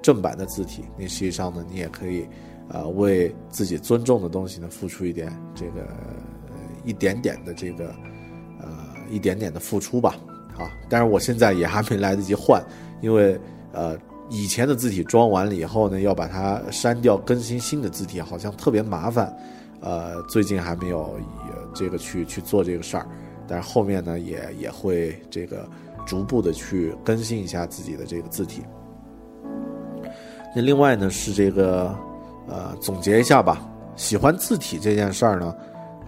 [0.03, 0.85] 正版的字体。
[0.99, 2.27] 那实际上呢，你也可以，
[2.69, 5.87] 呃，为自己尊重的东西呢，付出一点这个
[6.85, 7.95] 一点点的这个，
[8.61, 8.69] 呃，
[9.09, 10.17] 一点点的付出吧。
[10.59, 12.61] 啊，但是我现在也还没来得及换，
[13.01, 13.39] 因为
[13.73, 13.97] 呃，
[14.31, 19.33] 以前的字体装完了以后呢，要把它删掉，更新新的字体，好像特别麻烦。
[19.81, 21.17] 呃，最近还没有。
[21.77, 23.07] 这个去去做这个事儿，
[23.47, 25.69] 但是后面呢也也会这个
[26.05, 28.63] 逐步的去更新一下自己的这个字体。
[30.55, 31.95] 那另外呢是这个
[32.49, 35.55] 呃总结一下吧，喜欢字体这件事儿呢，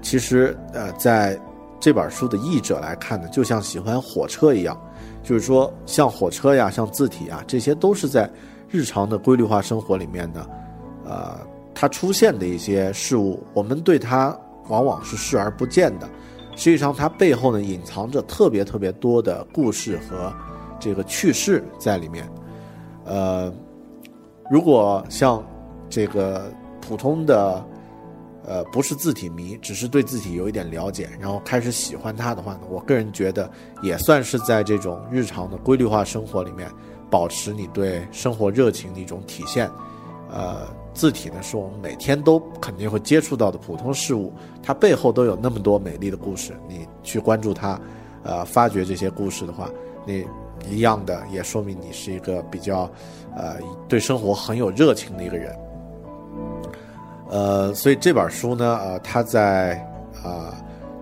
[0.01, 1.39] 其实呃在
[1.79, 4.81] 这本书的译者来看呢，就像喜欢火车一样，
[5.23, 8.29] 就是说像火车呀、像字体啊，这些都是在
[8.69, 10.51] 日常的规律化生活里面的，
[11.05, 11.39] 呃，
[11.75, 14.37] 它出现的一些事物，我们对它。
[14.69, 16.09] 往往是视而不见的，
[16.57, 20.33] 实际上它背后呢隐藏着特别特别多的故事和
[20.79, 22.29] 这个趣事在里面。
[23.05, 23.53] 呃，
[24.51, 25.43] 如果像
[25.89, 27.65] 这个普通的，
[28.45, 33.51] 呃，不是字体迷，只是对字体有一点了解，然后开始喜欢它的话呢，我个人觉得
[33.83, 36.71] 也算是在这种日常的规律化生活里面，
[37.11, 39.71] 保持你对生活热情的一种体现。
[40.31, 40.67] 呃，
[40.99, 46.53] 字体呢是我们每天都肯定会接触到的普通事物，它背后都有那么多美丽的故事。
[46.69, 47.81] 你去关注它，
[48.25, 49.71] 呃，发掘这些故事的话，
[50.05, 50.27] 你。
[50.69, 52.91] 一样的，也说明你是一个比较，
[53.37, 55.57] 呃，对生活很有热情的一个人。
[57.31, 59.77] 呃，所以这本书呢，呃，它在
[60.21, 60.53] 啊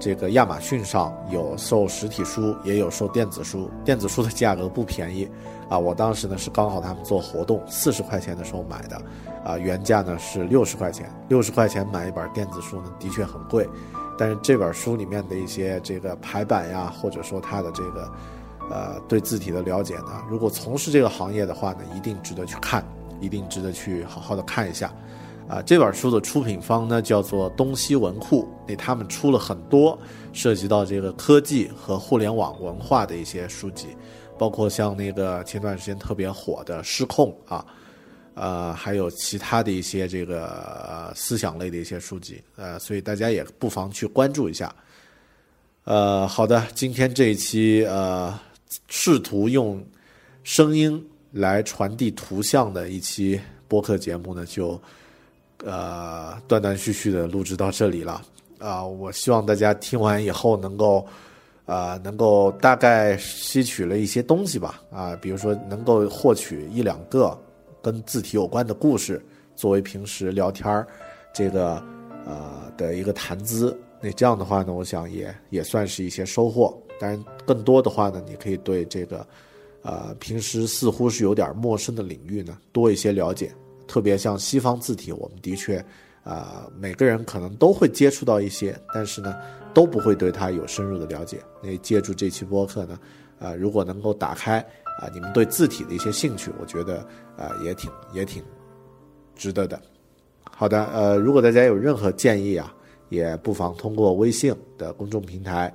[0.07, 3.69] 这个亚马逊上有售实体书，也有售电子书。
[3.85, 5.29] 电子书的价格不便宜
[5.69, 9.03] 啊，我当时呢是刚好他们做活动，四十块钱的时候买的，
[9.45, 13.69] 啊，原价呢是六十块钱，六十块钱买一本电子书呢的确很贵，
[14.17, 18.09] 但是这本书里面的一些这个排版呀，或者说它的这个。
[18.69, 22.85] 呃，对字体的了解呢，如果从事这个行业的话呢，一定值得去看，
[23.21, 24.93] 一定值得去好好的看一下。
[25.49, 29.99] 啊，这本书的出品方呢叫做东西文库，那他们出了很多
[30.33, 33.89] 涉及到这个科技和互联网文化的一些书籍，
[34.39, 37.65] 包括像那个前段时间特别火的《失控》啊，
[38.35, 44.75] 呃，还有其他的一些这个思想类的一些书籍，呃，所以大家也不妨去关注一下。
[45.85, 48.39] 呃，好的，今天这一期呃。
[48.89, 49.83] 试图用
[50.43, 54.79] 声音来传递图像的一期播客节目呢，就
[55.65, 58.23] 呃断断续续的录制到这里了
[58.59, 58.85] 啊！
[58.85, 61.07] 我希望大家听完以后能够
[61.65, 67.37] 啊能够大概吸取了一些东西吧啊，比如说能够获取一两个
[67.83, 69.25] 跟字体有关的故事，
[69.55, 70.87] 作为平时聊天儿
[71.33, 71.83] 这个
[72.27, 73.79] 呃的一个谈资。
[74.01, 76.77] 那这样的话呢，我想也也算是一些收获。
[77.01, 79.27] 当然，更多的话呢，你可以对这个，
[79.83, 83.51] 呃，平时似乎是有点陌生的领域呢，多一些了解。
[83.87, 85.85] 特别像西方字体，我们的确，
[86.23, 89.35] 啊，每个人可能都会接触到一些，但是呢，
[89.73, 91.41] 都不会对它有深入的了解。
[91.63, 92.99] 那借助这期播客呢，
[93.39, 94.59] 啊，如果能够打开
[95.01, 96.99] 啊你们对字体的一些兴趣，我觉得
[97.37, 98.43] 啊也挺也挺
[99.35, 99.81] 值得的。
[100.51, 102.75] 好的，呃，如果大家有任何建议啊，
[103.09, 105.73] 也不妨通过微信的公众平台。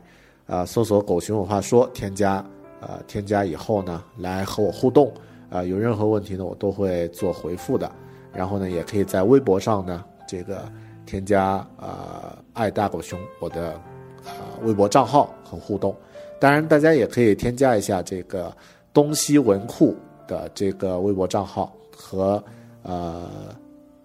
[0.48, 2.46] 啊，搜索“狗熊有话说”，添加，
[2.82, 5.14] 呃，添加以后呢，来和我互动，
[5.50, 7.90] 啊，有任何问题呢，我都会做回复的。
[8.34, 10.64] 然后呢，也可以在微博上呢，这个
[11.06, 13.80] 添加呃“爱大狗熊”我的
[14.26, 14.32] 呃
[14.64, 15.96] 微博账号和互动。
[16.40, 18.56] 当然，大家也可以添加一下这个
[18.94, 19.96] 东西文库
[20.28, 22.44] 的这个微博账号，和
[22.84, 23.30] 呃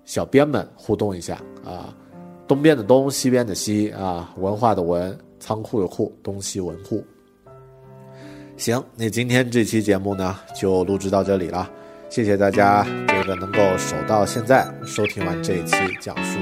[0.04, 1.94] 小编们互动一下啊，
[2.46, 5.16] 东边的东，西边的西啊，文化的文。
[5.38, 7.04] 仓库的库，东西文库。
[8.56, 11.70] 行，那今天这期节目呢，就录制到这里了。
[12.08, 16.38] 谢谢大家，这个能够守到现在，收听完这一期讲述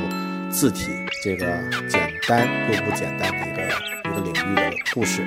[0.49, 0.93] 字体
[1.23, 1.47] 这个
[1.89, 3.63] 简单又不简单的一个
[4.09, 5.23] 一个领域的故事。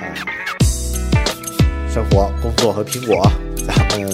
[0.00, 0.08] 啊，
[1.90, 3.30] 生活、工作和苹果，
[3.66, 4.08] 咱们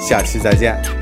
[0.00, 1.01] 下期再见。